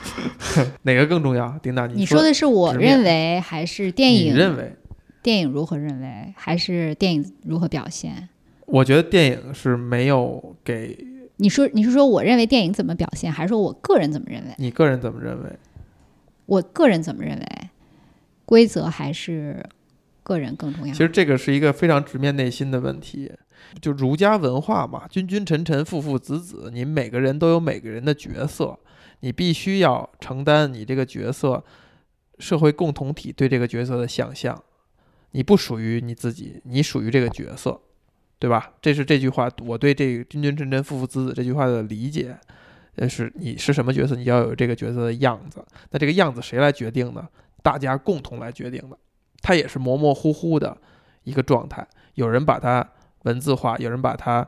[0.82, 1.58] 哪个更重要？
[1.62, 4.34] 丁娜，说你说的是我认为还是电你影？
[4.34, 4.74] 认为？
[5.22, 8.28] 电影如何认为，还是电影如何表现？
[8.66, 10.96] 我觉得电影是没有给
[11.36, 14.54] 你说你是说我认为电影怎么表现，还是说我个人怎么认为？
[14.58, 15.50] 你个人怎么认为？
[16.46, 17.46] 我个人怎么认为？
[18.46, 19.64] 规则还是
[20.22, 20.94] 个人更重要？
[20.94, 23.30] 其实这个是一个非常直面内心的问题。
[23.80, 28.78] 就儒家文化嘛，君君臣臣，父父子子，你每个人都有每个人的角色，
[29.20, 31.62] 你必须要承担你这个角色
[32.38, 34.62] 社会共同体对这个角色的想象。
[35.32, 37.80] 你不属于你自己，你属于这个角色，
[38.38, 38.72] 对吧？
[38.82, 42.36] 这是这句话，我对这个“君君臣臣，父父子子”这句话的理解。
[42.96, 45.64] 呃，是你是什么角色，你要有这个角色的样子。
[45.90, 47.28] 那这个样子谁来决定呢？
[47.62, 48.98] 大家共同来决定的。
[49.40, 50.76] 它也是模模糊糊的
[51.22, 52.86] 一个状态，有人把它
[53.22, 54.46] 文字化，有人把它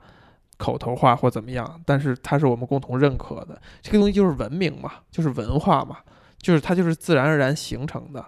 [0.56, 3.60] 口头化或怎么样，但是它是我们共同认可的。
[3.80, 5.98] 这个东西就是文明嘛，就是文化嘛，
[6.38, 8.24] 就是它就是自然而然形成的。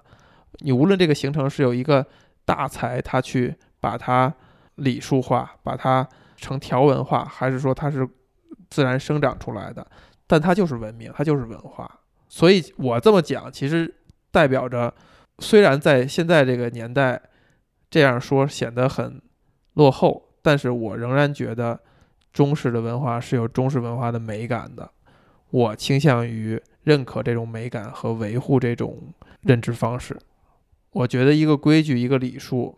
[0.59, 2.07] 你无论这个形成是有一个
[2.45, 4.33] 大才他去把它
[4.77, 8.09] 礼数化，把它成条文化，还是说它是
[8.69, 9.87] 自然生长出来的，
[10.27, 11.91] 但它就是文明，它就是文化。
[12.29, 13.95] 所以我这么讲，其实
[14.31, 14.93] 代表着，
[15.39, 17.21] 虽然在现在这个年代
[17.91, 19.21] 这样说显得很
[19.75, 21.81] 落后，但是我仍然觉得
[22.31, 24.91] 中式的文化是有中式文化的美感的。
[25.51, 28.99] 我倾向于认可这种美感和维护这种
[29.41, 30.15] 认知方式。
[30.93, 32.77] 我觉得一个规矩、一个礼数、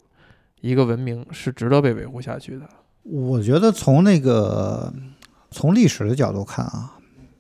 [0.61, 2.69] 一个文明是值得被维护下去的。
[3.03, 4.93] 我觉得从那个
[5.51, 6.97] 从历史的角度看啊，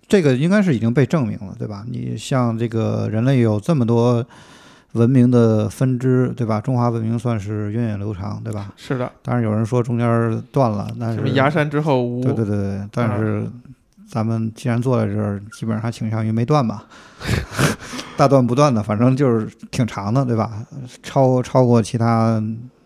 [0.08, 1.84] 这个应该是已经被证明了，对吧？
[1.88, 4.26] 你像这个人类有这么多
[4.96, 6.60] 文明的分支，对吧？
[6.60, 8.72] 中华文明算是源远流长，对吧？
[8.76, 13.46] 是的，当然有人说中间断了，但是什么崖山之后无对对对对，但是
[14.08, 16.86] 咱们既然坐在这儿，基本上还倾向于没断吧，
[18.16, 20.64] 大断不断的，反正就是挺长的，对吧？
[21.02, 22.42] 超超过其他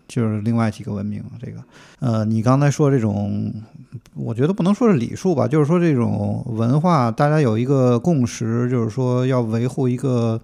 [0.07, 1.59] 就是另外几个文明，这个
[1.99, 3.53] 呃，你刚才说这种，
[4.13, 10.41] 我觉得不能说是礼数吧，就是说这种文化，大家有一个共识，就是说要维护一个。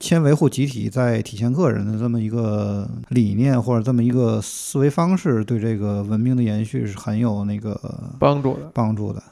[0.00, 7.78] 先维护集体，再体现个人的这么一个理念或者这么一个思维方式，对这个文明的延续是很有那个
[8.18, 8.70] 帮助的。
[8.72, 9.22] 帮助的。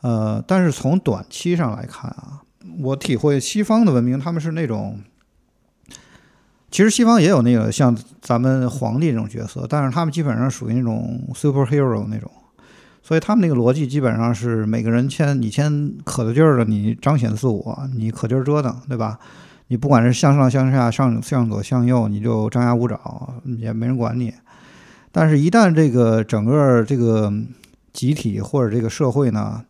[0.00, 2.40] 呃，但是从短期上来看啊，
[2.80, 4.98] 我体会西方的文明，他们是那种，
[6.70, 12.30] 其实西方也有那个像咱们皇帝这种角色，但是他们基本上属于那种 superhero 那种，
[13.02, 19.18] 所以他们那个逻辑基本上是每个人先你先可着劲儿的，你彰显自我，你可劲儿折腾，对吧？
[19.72, 24.30] 你不管是向上向下、上向左向右，你就张牙舞爪，也没人管你。
[25.10, 27.32] 但是，一旦这个整个这个
[27.90, 29.64] 集体或者这个社会呢，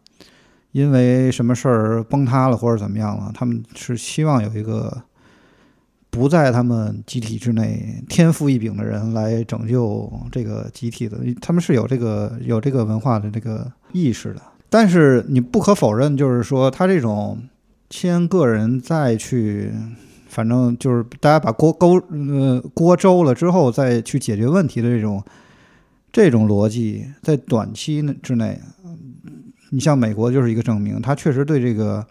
[0.73, 5.05] 因为什么事儿崩塌了或者怎么样了，他们是希望有一个
[6.11, 14.43] 不在他们集体之内天赋异禀的人来拯救这个集体的，他们是有这个有这个文化的这个意识的。
[14.69, 17.41] 但是你不可否认，就是说他这种。
[17.93, 19.71] 先个人再去，
[20.27, 25.23] 反正就是大家把锅勾呃锅周了之后，再去解决问题的这种
[26.11, 28.59] 这种逻辑，在短期之内，
[29.71, 32.05] 你像美国就是一个证明，它确实对这个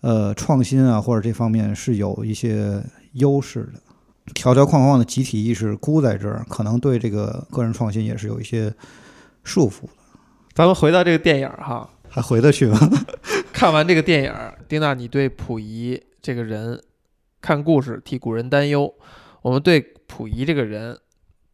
[0.00, 2.80] 呃创新啊或者这方面是有一些
[3.14, 3.80] 优势的。
[4.32, 8.72] 条条框框的集体意识箍在这儿，可能对这个个人创新也是有一些
[9.42, 9.88] 束缚的。
[10.54, 11.90] 咱们回到这个电影哈。
[12.08, 12.78] 还回得去吗？
[13.52, 14.32] 看完这个电影，
[14.68, 16.82] 丁娜，你对溥仪这个人，
[17.40, 18.92] 看故事替古人担忧。
[19.42, 20.98] 我们对溥仪这个人，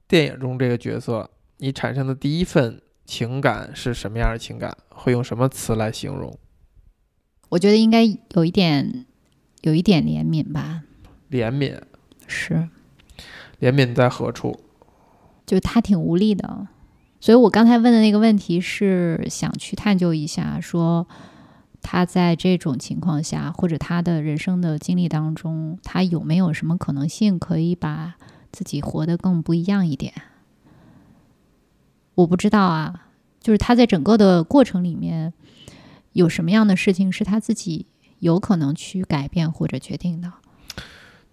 [0.09, 4.77] 电影中这个角色，你产生的第一份情感是什么样的情感？
[4.89, 6.39] 会用什么词来形容？
[7.51, 9.07] 我觉得应该有一点，
[9.61, 10.83] 有一点怜悯吧。
[11.31, 11.79] 怜悯
[12.27, 12.69] 是，
[13.61, 14.59] 怜悯在何处？
[15.45, 16.69] 就他挺无力的。
[17.21, 21.07] 所以我刚才问的那个问题是想去探究一下，说
[21.83, 28.15] 他在这种情况下，或者他的人生的经历当中，他有没有什么可能性可以把
[28.51, 30.15] 自己活得更不一样一点？
[32.15, 33.09] 我不知道啊，
[33.41, 35.33] 就是他在整个的过程里面
[36.13, 37.87] 有什么样的事情是他自己
[38.21, 40.33] 有可能去改变或者决定的？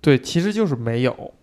[0.01, 1.33] 对，其实就是没有。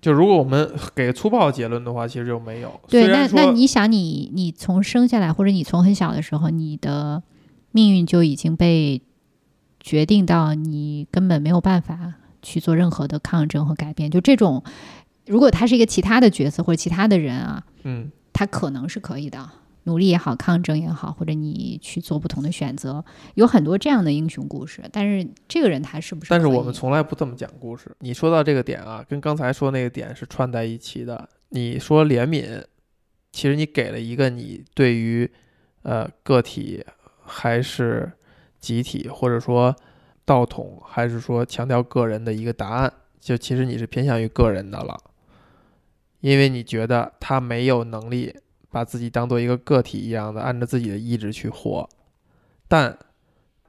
[0.00, 2.80] 就如果我们给粗暴结论的话，其实就没有。
[2.88, 7.22] 对，那那你想，你你从生下来，或者你从很小的时候，你的
[7.72, 9.02] 命运就已经被
[9.78, 14.10] 决定到，你根本没有办法去做任何的抗争和改变。
[14.10, 14.62] 就这种，
[15.26, 19.50] 如果他是一个其他的角色或者其他的人啊，嗯，他可能是可以的。
[19.84, 23.02] 努力也好，抗争也好，或者你去做不同的选择，
[23.34, 24.82] 有很多这样的英雄故事。
[24.92, 26.30] 但是这个人他是不是？
[26.30, 27.90] 但是我们从来不这么讲故事。
[28.00, 31.26] 你说到这个点啊，跟刚才说那个点是串在一起的。
[31.48, 32.62] 你说怜悯，
[33.32, 35.28] 其实你给了一个你对于
[35.82, 36.84] 呃个体
[37.30, 38.12] 还是
[38.58, 39.74] 集体，或者说
[40.24, 44.98] 道统，还是说强调个人的一个答案，就其实你是偏向于个人的了，
[46.20, 48.36] 因为你觉得他没有能力。
[48.72, 51.90] 把自己当做一个个体一样的，按照自己的意志去活，
[52.68, 52.96] 但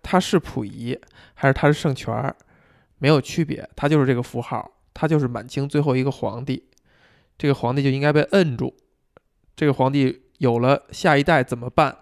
[0.04, 0.96] 他是溥仪
[1.34, 2.36] 还是他是圣权儿，
[3.00, 6.70] 没有区别，他就是这个符号，他就是满清最后一个皇帝，
[7.36, 8.76] 这个皇帝就应该被摁住，
[9.56, 11.98] 这个皇帝有了下一代怎么办？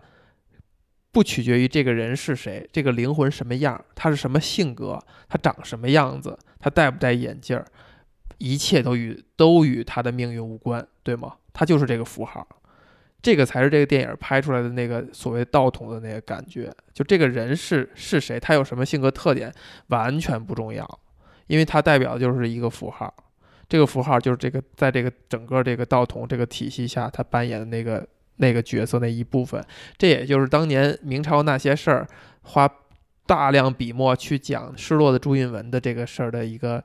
[1.12, 7.66] 不取决于这个人是谁，这个灵魂什么样，他是什么性格，他长什么样子，他戴不戴眼镜儿，
[8.38, 11.36] 一切都与都与他的命运无关，对吗？
[11.52, 12.48] 他就是这个符号。
[13.22, 19.54] 这个才是这个电影拍出来的那个所谓道统的那个感觉，就这个人是是谁，他有什么性格特点，
[19.88, 21.00] 完全不重要，
[21.48, 23.14] 因为他代表的就是一个符号，
[23.68, 28.08] 这个符号就是这个在这个整个这个道统这个体系下，他扮演的那个
[28.40, 29.64] 那个角色那一部分，
[29.98, 32.08] 这也就是当年明朝那些事儿，
[32.42, 32.70] 花
[33.26, 36.84] 大量笔墨去讲失落的朱允文的这个事儿的一个，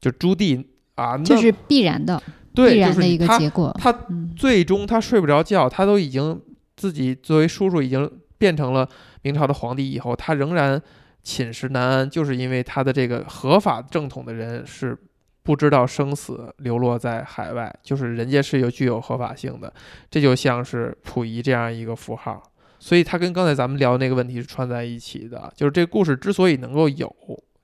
[0.00, 0.64] 就朱棣
[0.96, 2.22] 啊，这是必然的。
[2.52, 3.74] 对，就是一个结果。
[3.80, 3.94] 他
[4.36, 6.38] 最终他睡不着觉，他都已经
[6.76, 8.88] 自己作为叔叔已经变成了
[9.22, 10.82] 明朝的皇帝以后，他仍然
[11.22, 14.98] 寝食难安，就是因为他的这个合法正统的人是
[15.42, 19.72] 不知道生死，流落在海外，就是人家是有具有合法性的。
[20.10, 22.42] 这就像是溥仪这样一个符号，
[22.78, 25.52] 所以他跟刚才咱们聊的那个问题是串在一起的。
[25.56, 27.14] 就是这故事之所以能够有，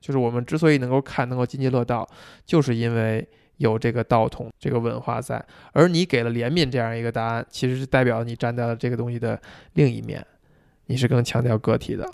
[0.00, 2.08] 就是我们之所以能够看，能够津津乐道，
[2.44, 3.26] 就是因为。
[3.58, 9.40] 有这个道统这个文化在，而你给了怜悯这样一个答案，其实是代表你站在了这个东西的
[9.72, 10.22] 另一面，
[10.88, 12.06] 你是更强调个体的。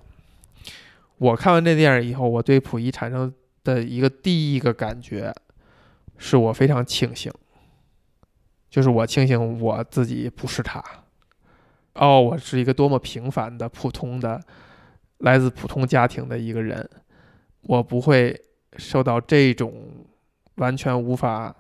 [1.18, 3.34] 我看完这电影以后，我对溥仪产生
[3.64, 5.34] 的一个第一个感觉，
[6.22, 7.32] 是我非常庆幸，
[8.70, 10.82] 就是我庆幸我自己不是他，
[11.94, 14.40] 哦，我是一个多么平凡的、普通的、
[15.18, 16.88] 来自普通家庭的一个人，
[17.62, 18.40] 我不会
[18.76, 20.06] 受到这种。
[20.56, 21.56] 完全无法，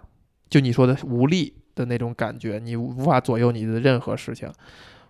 [0.50, 4.52] 就你说的无力的那种感觉，你无法左右你的任何事情。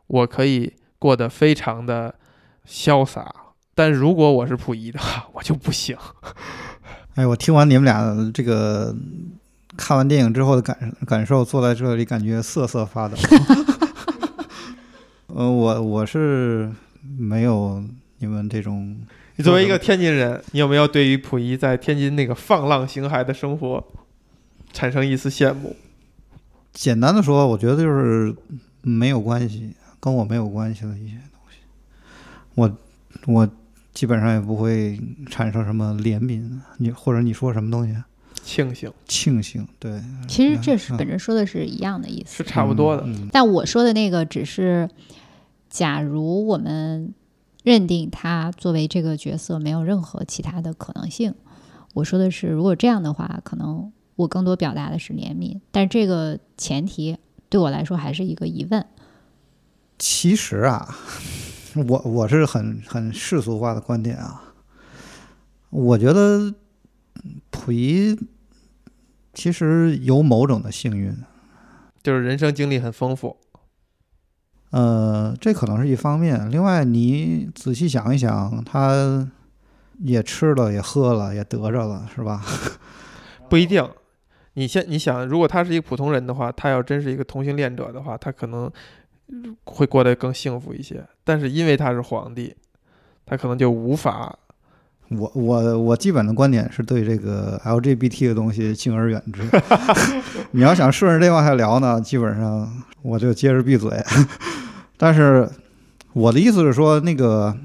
[0.06, 2.14] 我可以过得非常的
[2.64, 3.34] 潇洒，
[3.74, 5.98] 但如果我是溥仪的话，我就不行。
[7.16, 8.94] 哎，我听完你们俩这个
[9.76, 13.16] 看完电影之后的感感受，坐在这里感觉瑟瑟发抖。
[15.28, 16.70] 嗯， 我我是
[17.18, 17.82] 没有
[18.18, 18.96] 你们这种。
[19.36, 23.82] 你作为一个天津人，你有没有对于溥仪在天津那个放浪形骸的生活
[24.74, 25.74] 产生一丝羡慕？
[26.74, 28.34] 简单的说，我觉得就是
[28.82, 31.56] 没有关系，跟我没有关系的一些东西。
[32.54, 32.78] 我
[33.26, 33.48] 我
[33.94, 35.00] 基本上也不会
[35.30, 37.96] 产生什么怜悯，你或者你说什么东西？
[38.42, 40.02] 庆幸，庆幸，对。
[40.28, 43.06] 其实这是本身说的是一样的意思，是差不多的。
[43.32, 44.88] 但我说的那个只是，
[45.70, 47.14] 假如我们。
[47.64, 51.32] 认定他作为这个角色没有任何其他的可能性。
[51.94, 57.16] 我说的是，如果这样的话，可能我更多表达的是怜悯，但这个前提
[57.48, 58.84] 对我来说还是一个疑问。
[59.96, 60.92] 其实啊，
[61.86, 64.42] 我我是很很世俗化的观点啊，
[65.70, 66.52] 我觉得
[67.50, 68.18] 溥仪
[69.32, 71.16] 其实有某种的幸运，
[72.02, 73.36] 就是人生经历很丰富。
[74.70, 76.50] 呃，这可能是一方面。
[76.50, 79.28] 另外，你仔细想一想，他
[79.98, 82.42] 也吃了，也喝了，也得着了，是吧？
[83.48, 83.86] 不一定。
[84.54, 88.70] 你先，你想，如果他是一个普通人的话，他要真是一个同性恋者的话，他可能
[89.64, 91.02] 会过得更幸福一些。
[91.24, 92.54] 但是因为他是皇帝，
[93.24, 94.38] 他可能就无法。
[95.18, 99.42] 我我我基本的观点是对这个 LGBT 的东西敬而远之。
[100.52, 102.70] 你要想顺着这往下聊呢，基本上
[103.02, 103.90] 我就接着闭嘴。
[104.96, 105.48] 但是
[106.12, 107.56] 我的意思是说，那个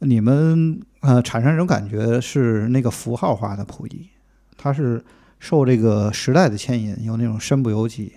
[0.00, 4.08] 你们呃产生这种感觉是那个符号化的溥仪，
[4.56, 5.04] 他是
[5.38, 8.12] 受这个时代的牵引，有那种身不由己。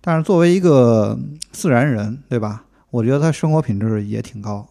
[0.00, 1.18] 但是作为一个
[1.52, 2.64] 自然人，对吧？
[2.90, 4.66] 我觉得他生活品质也挺高，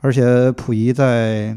[0.00, 1.54] 而且溥仪在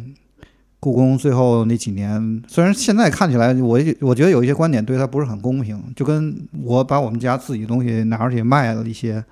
[0.84, 9.24] 故宫最后那几年，虽然现在看起来，我我觉得有一些观点对他不是很公平，就跟我把我们家自己东西拿出去卖了一些。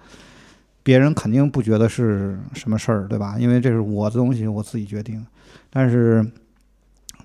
[0.82, 3.36] 别人肯定不觉得是什么事儿，对吧？
[3.38, 5.24] 因为这是我的东西，我自己决定。
[5.70, 6.26] 但是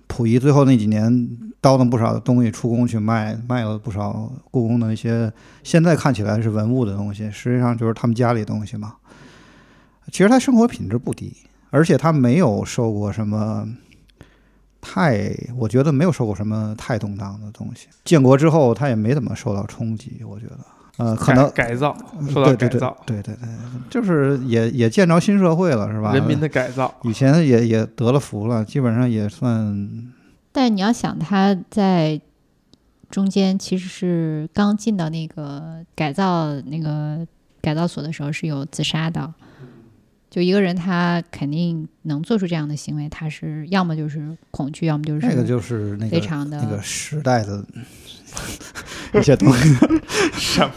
[0.08, 1.28] 溥仪最后那几年
[1.60, 8.96] 倒腾不少东西出宫去卖，卖了不少故宫的一些现在看起来是文物的东西，实际上就是他们家里的东西嘛。
[10.10, 11.32] 其实他生活品质不低，
[11.70, 13.66] 而且他没有受过什么
[14.88, 17.88] 太，我觉得没有受过什么太动荡的东西。
[18.04, 20.58] 建国之后，他也没怎么受到冲击，我觉得。
[20.98, 21.94] 呃，可能改改造，
[22.32, 23.48] 受到对对对改造，对对对，
[23.90, 26.14] 就是也也见着新社会了，是吧？
[26.14, 26.94] 人民的改造。
[27.02, 29.76] 以前也也得了福了，基本上也算
[30.52, 32.18] 但是你要想，他在
[33.10, 37.26] 中间其实是刚进到那个改造那个
[37.60, 39.34] 改造所的时候是有自杀的。
[40.36, 47.64] 就一个人，他肯定能做出这样的行为，他是要么就是恐惧，要么就是那个就是那个非常的那个时代的
[49.18, 49.74] 一些东西。
[50.36, 50.74] 什么？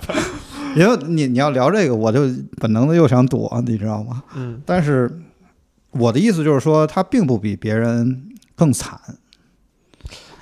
[0.77, 2.21] 因为你你要聊这个，我就
[2.55, 4.23] 本能的又想躲，你知道吗？
[4.33, 5.11] 嗯，但是
[5.91, 8.97] 我的意思就是说，他并不比别人更惨。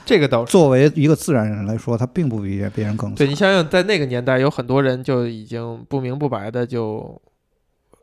[0.05, 0.51] 这个倒是。
[0.51, 3.15] 作为一个自然人来说，他并不比别人更惨。
[3.15, 7.20] 对你想想，在那个年代，有很多人就已经不明不白的就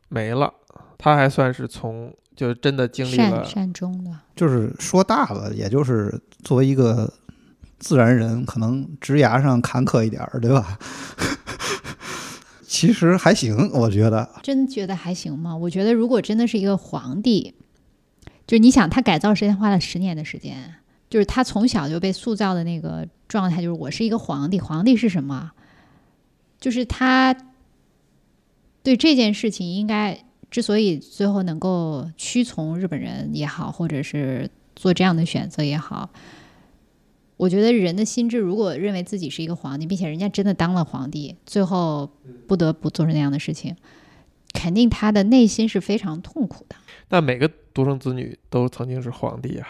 [0.09, 0.53] 没了，
[0.97, 3.45] 他还算是从就真的经历善了。
[3.45, 4.11] 善终的。
[4.35, 7.13] 就是说大了，也就是作为一个
[7.79, 10.77] 自然人，可能职涯上坎坷一点儿，对吧？
[12.67, 14.29] 其实还行，我觉得。
[14.43, 15.55] 真觉得还行吗？
[15.55, 17.55] 我觉得如果真的是一个皇帝，
[18.45, 20.75] 就是你想他改造时间花了十年的时间，
[21.09, 24.59] 就是他从小就被塑造的那个状态，就是我是一个皇帝。
[24.59, 25.51] 皇帝是什么？
[26.59, 27.33] 就是他
[28.83, 36.09] 对这件事情应该之所以最后能够屈从日本人也好，或者是做这样的选择也好，
[37.37, 42.09] 我觉得人的心智如果认为自己是一个皇帝，并且人家真的当了皇帝，最后
[42.47, 43.75] 不得不做出那样的事情，
[44.53, 46.75] 肯定他的内心是非常痛苦的。
[47.07, 49.67] 但每个独生子女都曾经是皇帝啊，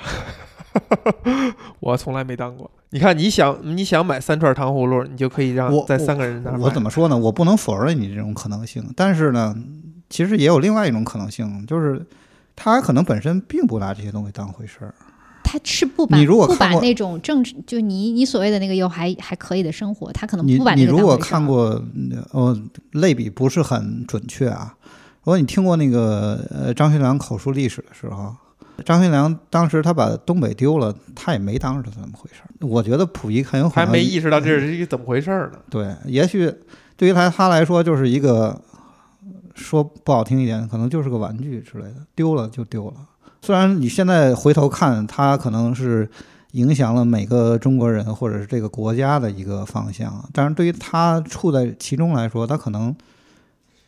[1.79, 2.69] 我从来没当过。
[2.91, 7.17] 你看，你想你想买三串糖葫芦，你就可以让在三个人那儿我怎么么说呢？
[7.17, 9.53] 我不能否认你这种可能性，但是呢，
[10.15, 12.01] 其实也有另外一种可能性，就是
[12.55, 14.95] 他可能本身并不拿这些东西当回事儿。
[15.43, 21.83] 他是不把你如果不把看过那种政治，就你你所谓的那个又还还可以的生活，他可能不把你如果看过，
[22.31, 22.57] 呃，
[22.91, 24.73] 类比不是很准确啊。
[25.23, 28.33] 如果你听过那个呃张学良口述历史的时候，
[28.85, 32.47] 张学良当时他把东北丢了，他也没当是怎么回事儿。
[32.65, 35.59] 我觉得溥仪很有可能还没意识到这是一个怎么回事儿呢？
[35.69, 36.49] 对，也许
[36.95, 38.59] 对于他他来说就是一个
[39.55, 42.93] 说不好听一点，可能就是个玩具之类的，丢了就丢了。
[43.41, 46.09] 虽然你现在回头看，它可能是
[46.51, 52.95] 影响了每个中国人或者是这个国家的一个方向，但是对于他处在其中来说，他可能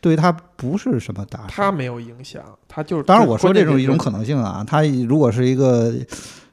[0.00, 1.46] 对于他不是什么大事。
[1.48, 5.92] 他没有影响，他就是当然，我说这种一种可能性啊，他如果是一个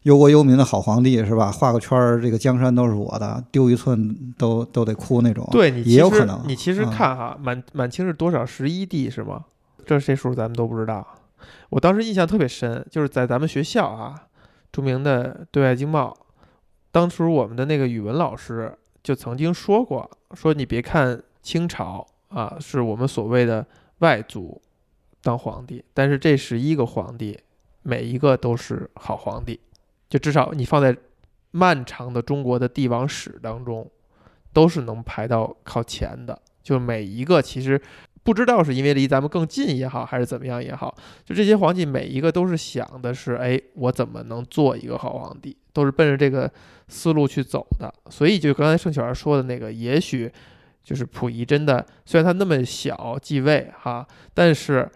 [0.06, 1.52] 忧国忧民的好皇帝，是吧？
[1.52, 5.48] 画个圈儿，这个江山都是我的，丢一寸都都得哭那种。
[5.52, 9.46] 对你其实也有可能你其实嗯看哈，满满清是多少十一帝是吗？
[9.84, 11.06] 这这数咱们都不知道。
[11.70, 14.14] 我当时印象特别深，就是在咱们学校啊，
[14.72, 16.16] 著名的对外经贸，
[16.92, 23.66] 当时我们的那个语文老师就曾经说过，说你别看清朝啊是我们所谓的
[24.00, 24.62] 外族
[25.24, 27.40] 当皇帝，但是这十一个皇帝
[27.82, 29.60] 每一个都是好皇帝，
[30.10, 30.96] 就至少你放在
[31.52, 33.90] 漫长的中国的帝王史当中，
[34.54, 36.40] 都是能排到靠前的。
[36.62, 37.80] 就每一个其实
[38.24, 46.52] 不知道是因为离咱们更近也好，还是怎么样也好，就这些皇帝每一个都是想的是，哎，我怎么能做一个好皇帝，都是奔着这个
[46.88, 47.94] 思路去走的。
[48.10, 50.32] 所以就刚才盛雪儿说的那个，也许
[50.84, 54.90] 就是溥仪真的虽然他那么小继位哈，但是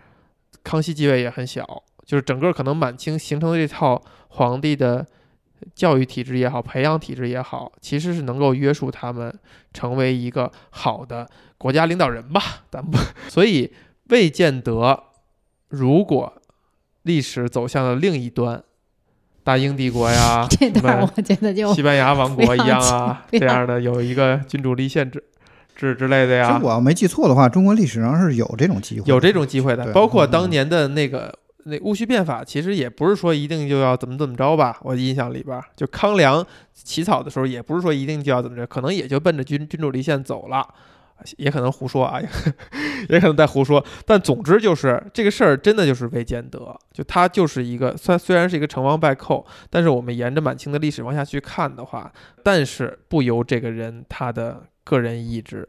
[0.63, 1.63] 康熙继位也很小，
[2.03, 5.05] 就是整个可能满清形成的这套皇帝的
[5.75, 9.37] 教育体制也好，培养体制也好，其实是能够约束他们
[9.73, 12.41] 成为一个好的国家领导人吧。
[12.71, 12.97] 咱们不，
[13.29, 13.71] 所以
[14.09, 15.03] 未见得
[15.67, 16.41] 如果
[17.03, 18.63] 历史走向了另一端，
[19.43, 25.23] 大英帝国呀， 这什么段我觉得就西班牙王国一样啊，这样的有一个君主立宪制
[25.75, 29.91] 制之类的其实呀，我要没记错的话，中国历史上是有这种机会，有这种机会的。
[29.91, 31.37] 包括嗯当年的那个
[31.69, 34.77] 那戊戌变法，其实也不是说一定就要怎么怎么着吧。
[34.81, 40.67] 我印象里边，就康梁起草的时候，也不是说一定就要怎么着，可能也就奔着君君主立宪走了。
[41.35, 42.17] 也可能胡说啊，
[43.09, 52.09] 也可能在胡说，但总之就是这个事儿真的就是未见得，就他就是一个虽虽然是一个成王败寇，但是我们沿着满清的历史往下去看的话，
[52.41, 55.67] 但是不由这个人他的个人意志，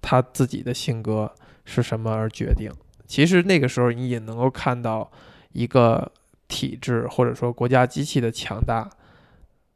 [0.00, 1.32] 他自己的性格
[1.64, 2.70] 是什么而决定。
[3.06, 5.10] 其实那个时候你也能够看到
[5.52, 6.10] 一个
[6.48, 8.88] 体制或者说国家机器的强大，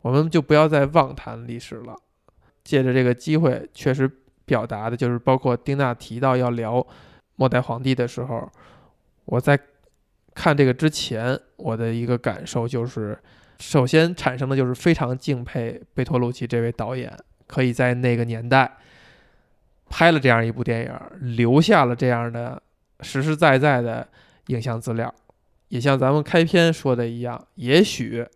[0.02, 1.96] 我们就不要再妄谈历史了。
[2.62, 4.10] 借着这个机会，确实
[4.44, 6.86] 表达的就是，包括丁娜提到要聊
[7.36, 8.50] 末代皇帝的时候，
[9.24, 9.58] 我在
[10.34, 13.18] 看这个之前，我的一个感受就是，
[13.58, 17.12] 首先产生的就是非常敬佩贝托鲁奇这位导演，
[17.46, 18.76] 可以在那个年代
[19.88, 22.62] 拍了这样一部电影，留下了这样的
[23.02, 24.08] 实实在在的
[24.46, 25.14] 影像资料。
[25.68, 28.26] 也像咱们开篇说的一样，也许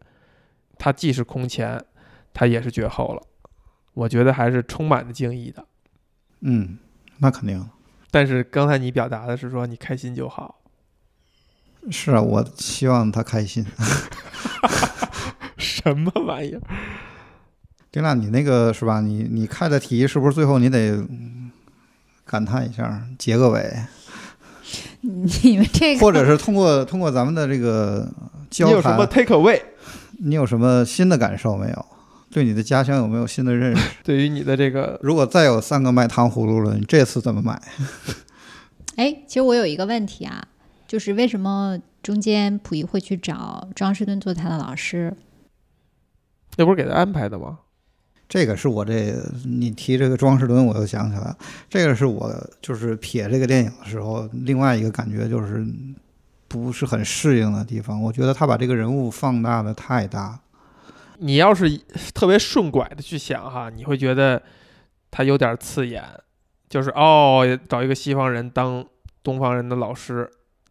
[0.78, 1.84] 它既是空前，
[2.32, 3.22] 它也是绝后了。
[3.92, 5.66] 我觉得还是充满了敬意的。
[6.40, 6.78] 嗯，
[7.18, 7.68] 那肯定
[8.10, 10.60] 但是刚才你表达的是说你开心就好，
[11.90, 13.66] 是啊，我希望他开心。
[15.58, 16.60] 什么玩意儿？
[17.90, 19.00] 丁娜，你那个是吧？
[19.00, 21.50] 你你开的题是不是最后你得嗯
[22.24, 23.72] 感叹一下，结个尾，
[25.00, 28.08] 你们这个或者是通过通过咱们的这个
[28.40, 29.60] 你交有什么谈，take away？
[30.18, 31.86] 你有什么新的感受没有？
[32.30, 33.88] 对你的家乡有没有新的认识？
[34.02, 37.60] 对于你的这个如果再有三个卖糖葫芦了，你这次怎么买？
[38.96, 40.46] 哎，其实我有一个问题啊，
[40.86, 45.14] 就是为什么中间溥仪会去找庄士敦做他的老师？
[46.56, 47.58] 那不是给他安排的吗？
[48.34, 51.36] 这个是我这你提这个庄士敦，我又想起来了，
[51.70, 55.64] 这个是我就是撇这个电影的时候，另外一个感觉就是
[56.48, 58.02] 不是很适应的地方。
[58.02, 60.40] 我觉得他把这个人物放大的太大，
[61.18, 61.80] 你要是
[62.12, 64.42] 特别顺拐的去想哈，你会觉得
[65.12, 66.02] 他有点刺眼，
[66.68, 68.84] 就是哦，找一个西方人当
[69.22, 70.28] 东方人的老师。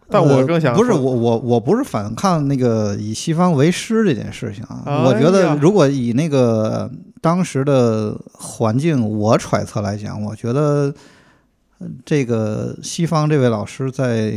[0.10, 6.91] 但我呃更想说不是我我我不是反抗那个以西方为师这件事情啊，哎我觉得如果以那个
[7.24, 10.94] 当时的环境，我揣测来讲，我觉得
[11.80, 14.34] 呃这个西方这位老师在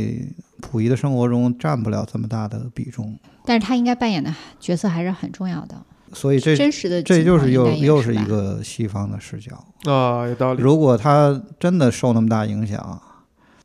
[0.61, 5.75] 溥仪的生活中占不了这么大的比重，但是他应该扮演的角色还是很重要的，
[6.13, 9.61] 所以这真实的这就是又又是一个西方的视角。
[9.83, 10.61] 啊、有道理。
[10.63, 13.01] 如果他真的受那么大影响，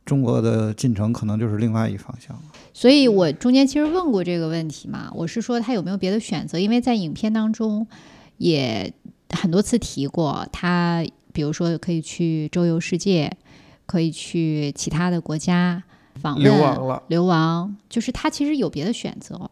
[0.05, 2.43] 中国的进程可能就是另外一方向了。
[2.73, 6.59] 所以我中间其实问过这个问题嘛，我是说他有没有别的选择？
[6.59, 7.87] 因为在影片当中
[8.37, 8.93] 也
[9.33, 13.31] 很多次提过，他比如说可以去周游世界，
[13.85, 15.83] 可以去其他的国家
[16.15, 19.49] 访问流亡了，流亡，就是他其实有别的选择，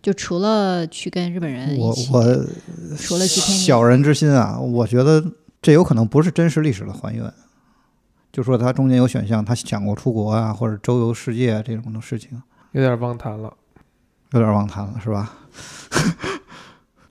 [0.00, 2.46] 就除了去跟日本人一起，我我
[2.96, 7.32] 除了去天小人之心啊，我觉得这有可能不是真实历史的还原。
[8.32, 12.42] 就说他中间有选项，他想过出国啊，或者周游世界啊这种的事情，
[12.72, 13.52] 有点忘谈了。
[14.32, 15.32] 有点忘谈了，是吧？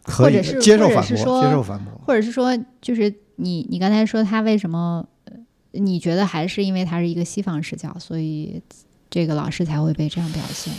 [0.06, 2.02] 可以或者是接受反驳，或者是说接受反驳。
[2.06, 5.34] 或者是说，就是你你刚才说他为什么，呃
[5.72, 8.61] 你觉得还是因为他是一个西方视角，所以
[9.10, 10.73] 这个老师才会被这样表现？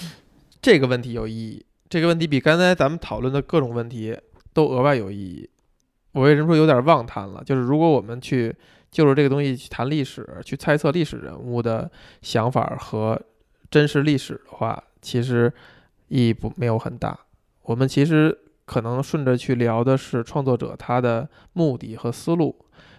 [0.63, 4.17] 这个问题有意义，这个问题比刚才咱们讨论的各种问题
[4.53, 5.49] 都额外有意义。
[6.13, 7.43] 我为什么说有点妄谈了？
[7.45, 8.55] 就是如果我们去
[8.91, 11.91] 就着这个东西去谈历史，去猜测历史人物的
[12.23, 13.21] 想法和
[13.71, 15.53] 真实历史的话，其实
[16.09, 17.19] 意义不没有很大。
[17.65, 18.37] 我们其实
[18.67, 22.55] 可能顺着去聊的是创作者他的目的和思路，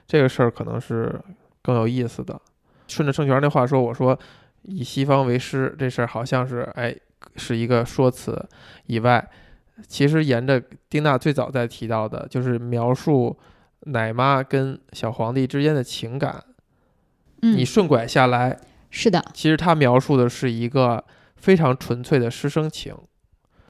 [0.07, 1.22] 这个事儿可能是
[1.61, 2.41] 更有意思的。
[2.88, 4.18] 顺着盛权那话说，我说
[4.64, 6.95] 以西方为师这事儿好像是哎
[7.35, 8.48] 是一个说辞
[8.85, 9.30] 以外，
[9.88, 13.38] 其实沿着丁娜最早在提到的，就是描述
[13.81, 16.44] 奶妈跟小皇帝之间的情感，
[17.41, 18.57] 嗯你，顺拐下来，
[18.89, 21.03] 是的，其实他描述的是一个
[21.35, 22.95] 非常纯粹的师生情，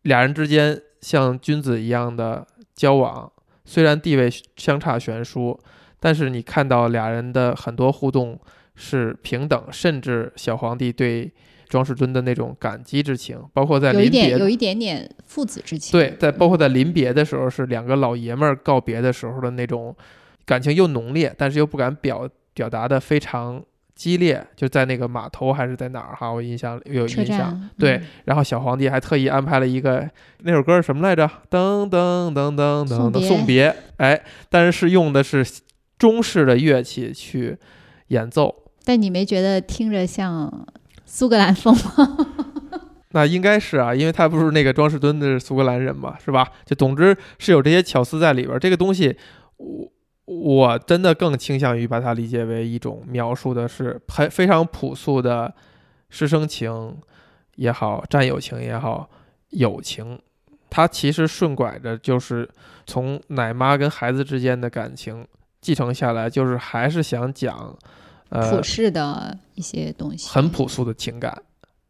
[0.03, 2.45] 俩人之间像君子一样的
[2.75, 3.31] 交往，
[3.65, 5.59] 虽然地位相差悬殊，
[5.99, 8.39] 但是你看到俩人的很多互动
[8.75, 11.31] 是平等，甚至小皇帝对
[11.67, 15.99] 庄士敦的那种感激之情，包括在临别点有一点点父子之情。
[15.99, 19.95] 对，在包括在临别的时候，是两个老爷们儿告别的时候的那种
[20.45, 23.61] 感情又浓烈，但是又不敢表表达的非常
[23.97, 27.69] 激烈，就在那个码头还是在哪儿哈，我印象有印象。
[27.79, 30.07] 对嗯然后小皇帝还特意安排了一个
[30.43, 31.27] 那首歌是什么来着？
[31.49, 33.75] 噔噔噔噔噔的，送别。
[33.97, 35.43] 哎，但是是用的是
[35.97, 37.57] 中式的乐器去
[38.09, 38.53] 演奏，
[38.85, 40.67] 但你没觉得听着像
[41.03, 42.17] 苏格兰风吗？
[43.11, 46.47] 那应该是啊，因为他不是那个庄士敦的苏格兰人嘛，是吧？
[46.65, 48.59] 就总之是有这些巧思在里边儿。
[48.59, 49.17] 这个东西，
[49.57, 49.89] 我
[50.27, 55.53] 我真的更倾向于把它理解为一种描述的是很非常朴素的
[56.09, 56.97] 师生情
[57.55, 59.09] 也好，战友情也好，
[59.51, 60.19] 友情。
[60.69, 62.47] 它其实顺拐着就是
[62.85, 65.25] 从奶妈跟孩子之间的感情
[65.61, 67.73] 继承下来，就是还是想讲，
[68.27, 71.41] 呃，普世的一些东西，很朴素的情感，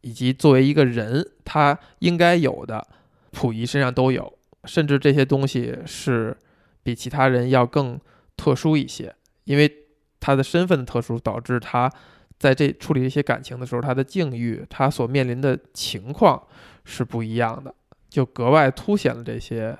[0.02, 2.86] 以及作为一个人他应该有的，
[3.32, 4.32] 溥仪身上都有，
[4.64, 6.36] 甚至这些东西是
[6.84, 7.98] 比其他人要更
[8.38, 9.70] 特殊一些，因为
[10.18, 11.92] 他的身份的特殊，导致他
[12.38, 16.42] 在这处理这些感情的时候，他的境遇，他所面临的情况
[16.84, 17.74] 是不一样的，
[18.08, 19.76] 就格外凸显了这些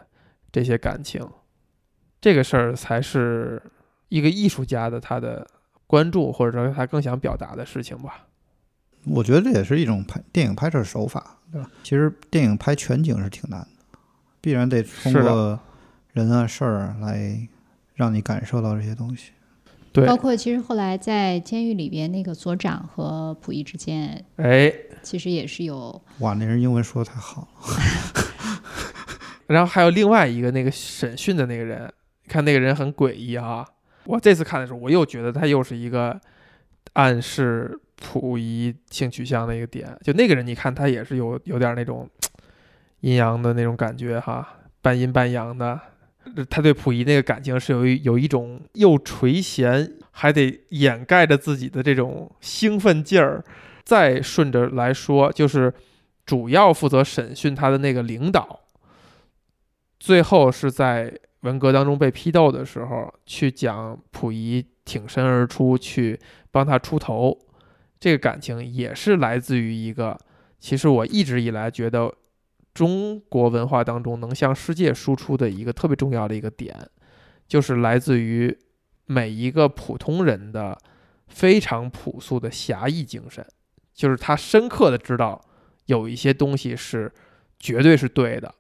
[0.53, 1.27] 这些感情。
[2.21, 3.63] 这个事儿才是
[4.09, 5.47] 一个艺术家的他的
[5.87, 8.27] 关注，或者说他更想表达的事情吧。
[9.05, 11.71] 我觉得这也是一种拍电影拍摄手法，对吧？
[11.85, 13.99] 其实电影拍全景是挺难的，
[14.41, 15.59] 必然得通过
[16.13, 17.49] 人啊事儿来
[17.99, 19.33] 让你感受到这些东西。
[19.91, 24.73] 对，包括其实后来在监狱里边，那个所长和溥仪之间，哎，
[25.03, 27.49] 其实也是有哇，那人英文说的太好了。
[29.49, 31.93] 然后还有另外一个那个审讯的那个人，
[32.29, 33.67] 看那个人很诡异啊。
[34.05, 36.21] 我这次看的时候，我又觉得他又是一个
[36.93, 39.99] 暗示溥仪性取向的一个点。
[40.03, 42.09] 就那个人，你看他也是有有点那种
[43.01, 44.47] 阴阳的那种感觉哈，
[44.81, 45.81] 半阴半阳的。
[46.49, 53.45] 他对溥仪那个感情是有一有一种又垂涎，还得掩盖着自己的这种兴奋劲儿。
[53.85, 55.73] 再顺着来说，就是
[56.27, 58.61] 主要负责审讯他的那个领导，
[59.99, 67.39] 最后是在文革当中被批斗的时候，去讲溥仪挺身而出，去帮他出头，
[67.99, 70.19] 这个感情也是来自于一个，
[70.59, 72.13] 其实我一直以来觉得
[72.79, 76.89] 中国文化当中能向世界输出的一个特别重要的一个点，
[77.49, 78.57] 就是来自于
[79.07, 80.79] 每一个普通人的
[81.27, 83.45] 非常朴素的侠义精神，
[83.93, 85.45] 就是他深刻的知道
[85.87, 87.13] 有一些东西是
[87.59, 88.55] 绝对是对的，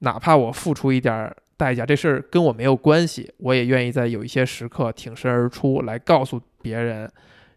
[0.00, 7.08] 哪怕我付出一点代价，这事儿跟我没有关系，我也愿意在有一些时刻挺身而出，来告诉别人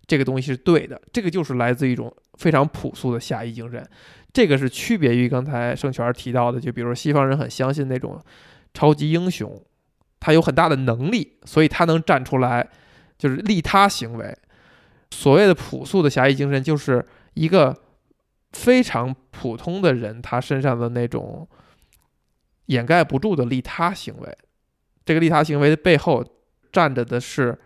[0.06, 1.02] 这个东西是对的。
[1.12, 3.84] 这个就是来自一种非常朴素的侠义精神，
[4.34, 8.20] 这个是区别于刚才盛权提到的，就比如西方人很相信那种
[8.74, 9.64] 超级英雄，
[10.20, 12.68] 他有很大的能力，所以他能站出来，
[13.18, 14.36] 就是利他行为。
[15.12, 17.06] 所谓的朴素的侠义精神，就是
[17.36, 17.78] 一个
[18.54, 21.48] 非常普通的人他身上的那种
[22.66, 24.38] 掩盖不住的利他行为。
[25.06, 26.26] 这个利他行为的背后
[26.72, 27.60] 站着的是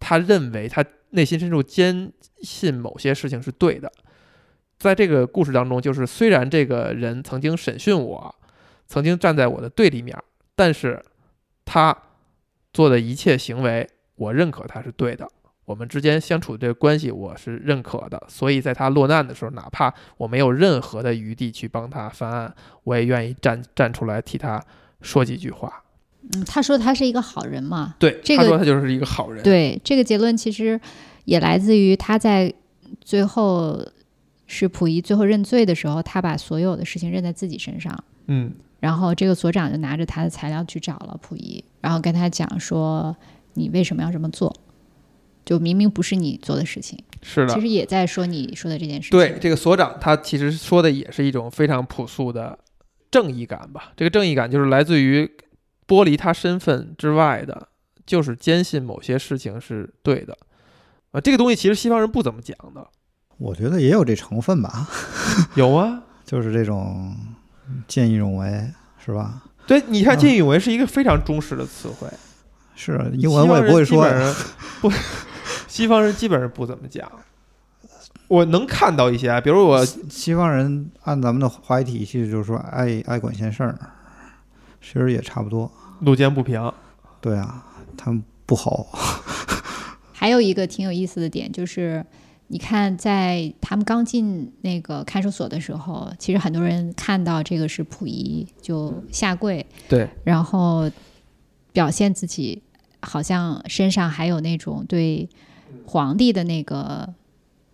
[0.00, 3.92] 他认为他内心深处坚信某些事情是对的。
[4.78, 8.34] 在这个故事当中，就是虽然这个人曾经审讯我，
[8.86, 10.16] 曾经站在我的对立面，
[10.54, 11.02] 但是
[11.64, 11.96] 他
[12.72, 15.28] 做的一切行为，我认可他是对的。
[15.64, 24.62] 我们之间相处的这个关系，我是认可的，所以在他落难的时候，哪怕我没有任何的余地去帮他翻案，我也愿意站站出来替他
[25.02, 25.84] 说几句话。
[26.22, 29.42] 嗯，他说他是一个好人嘛，对，这个他说他就是一个好人。
[29.42, 30.80] 对这个结论其实
[31.26, 32.50] 也来自于他在
[33.02, 33.78] 最后
[34.48, 37.96] 是溥仪最后认罪的时候，他把所有的事情认在自己身上，
[38.26, 43.16] 嗯，然后这个所长就拿着他的材料去找了溥仪，然后跟他讲说
[43.54, 44.52] 你为什么要这么做？
[45.44, 47.60] 就明明不是你做的事情，是的其。
[47.60, 49.18] 实也在说你说的这件事情。
[49.18, 52.58] 对，这个所长他其实说的也是一种非常朴素的
[53.10, 53.92] 正义感吧。
[53.96, 55.30] 这个正义感就是来自于
[55.86, 57.68] 剥离他身份之外的，
[58.04, 60.36] 就是坚信某些事情是对的。
[61.12, 62.86] 啊，这个东西其实西方人不怎么讲的。
[63.38, 64.88] 我觉得也有这成分吧，
[65.54, 67.16] 有啊， 就是这种
[67.86, 68.70] 见义勇为，
[69.04, 69.42] 是吧？
[69.66, 72.08] 对，你看嗯见义勇为是一个非常中式的词汇，
[72.74, 74.34] 是英文我也不会说呀。
[74.36, 74.42] 西方
[74.82, 74.90] 人基本上不，
[75.68, 77.10] 西方人基本上不怎么讲。
[78.26, 83.78] 我能看到一些啊，比如我西方人按咱们的华语体系，就是说爱爱管闲事儿，
[84.82, 85.70] 其实也差不多。
[86.00, 86.70] 路见不平，
[87.20, 87.64] 对啊，
[87.96, 88.86] 他们不好。
[90.12, 92.04] 还有一个挺有意思的点就是，
[92.50, 100.90] 你看在他们刚进那个看守所的时候，其实很多人看到这个是溥仪就下跪，对，然后
[101.72, 102.62] 表现自己
[103.00, 105.28] 好像身上还有那种对
[105.84, 107.12] 皇帝的那个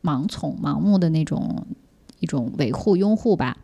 [0.02, 1.64] 盲从、盲目的那种
[2.18, 3.56] 一种维护、拥护吧。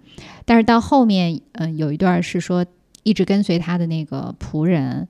[0.44, 2.64] 但是到后面，嗯、有一段是说
[3.02, 5.08] 一直跟随他的那个仆人，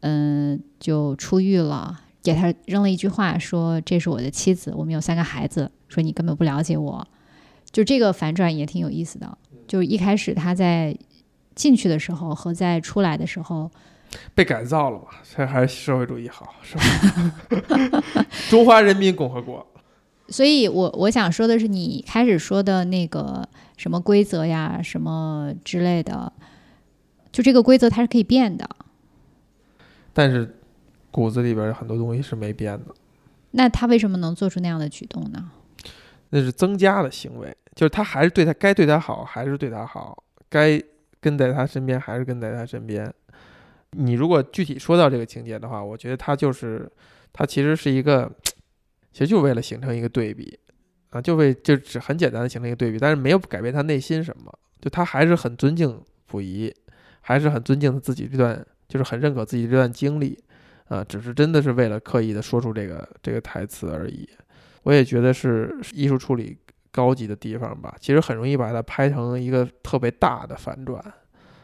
[0.00, 7.06] 嗯、就出狱了，给他扔了一句话，说这是我的妻子，我们有三个孩子，说你根本不了解我。
[7.70, 9.38] 就这个反转也挺有意思的。
[9.66, 10.96] 就一开始他在
[11.54, 13.70] 进去的时候和在出来的时候，
[14.34, 18.24] 被改造了嘛，这还是社会主义好，是吧？
[18.50, 19.66] 中华人民共和国，
[20.28, 26.30] 所以我我想说的是，你开始说的那个什么规则呀，什么之类的，
[27.32, 28.68] 就这个规则它是可以变的。
[30.12, 30.58] 但是
[31.12, 32.92] 骨子里边有很多东西是没变的，
[33.52, 35.52] 那他为什么能做出那样的举动呢？
[36.30, 40.82] 那是增加的行为，就是他还是对他该对他好，还是对他好，该
[41.20, 43.12] 跟在他身边还是跟在他身边。
[43.90, 46.90] 你如果具体说到这个情节的话，我觉得他就是
[47.30, 48.32] 他其实是一个，
[49.12, 50.58] 其实就为了形成一个对比
[51.10, 56.74] 啊，就为就只很简单的形成一个对比，但是没有改变他内心什么，就他还是很尊敬溥仪，
[57.20, 60.42] 还是很尊敬自己这段，就是很认可自己这段经历
[60.92, 64.28] 啊，只是真的是为了刻意的说出这个这个台词而已。
[64.82, 66.58] 我也觉得是艺术处理
[66.90, 71.02] 高级的地方吧，其实很容易把它拍成一个特别大的反转。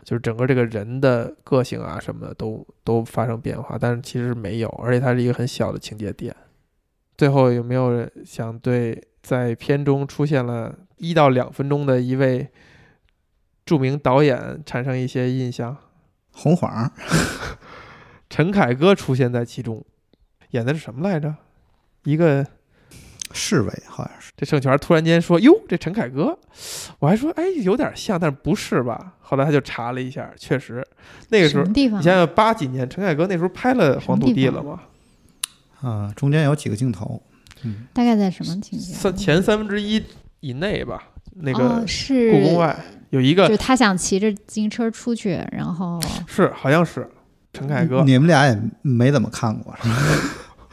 [0.04, 6.34] 就是整个这个人的个性啊什么的都都发生变化，但是其实没有，而且它是一个很小的情节点。
[7.18, 12.48] 最后有没有想对在片中出现了一到两分钟的一位
[13.66, 15.76] 著名导演产生一些印象？
[16.32, 16.90] 红黄，
[18.28, 19.84] 陈凯歌出现在其中，
[20.50, 21.34] 演的是什么来着？
[22.04, 22.46] 一个。
[23.30, 26.36] 侍卫好像是这盛权突然间说：“哟，这陈凯歌，
[26.98, 30.82] 我还说哎有点像，但是不是吧？”后来他就查了一下，确实
[31.28, 34.80] 那个时候，你想想八几年，陈凯歌那时候拍了《黄土地》了吗？
[35.82, 37.22] 啊，中间有几个镜头，
[37.64, 38.94] 嗯，大概在什么情节？
[38.94, 40.02] 三前三分之一
[40.40, 41.10] 以内吧。
[41.34, 47.06] 那个是故宫外有一个，就是他想骑着自行车出去，然后是好像是
[47.58, 48.02] 陈凯歌。
[48.04, 49.96] 你们俩也没怎么看过，是吧？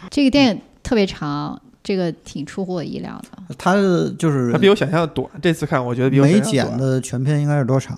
[0.09, 1.59] 这个电影特别长。
[1.87, 3.55] 这个挺出乎我意料的。
[3.59, 3.75] 他
[4.17, 5.29] 就是他比我想象的短。
[5.39, 7.95] 这次看，我觉得比我没剪的全片应该是多长？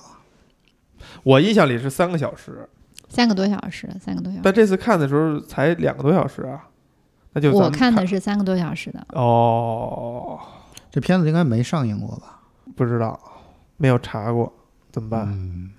[1.23, 2.67] 我印象里是三个小时，
[3.07, 4.41] 三个多小时，三个多小时。
[4.43, 6.67] 但这次看的时候才两个多小时啊，
[7.31, 9.07] 那就我看的是三个多小时的。
[9.13, 10.37] 哦，
[10.91, 12.41] 这片子应该没上映过吧？
[12.75, 13.17] 不知道，
[13.77, 14.51] 没有查过，
[14.91, 15.25] 怎么办？
[15.31, 15.69] 嗯，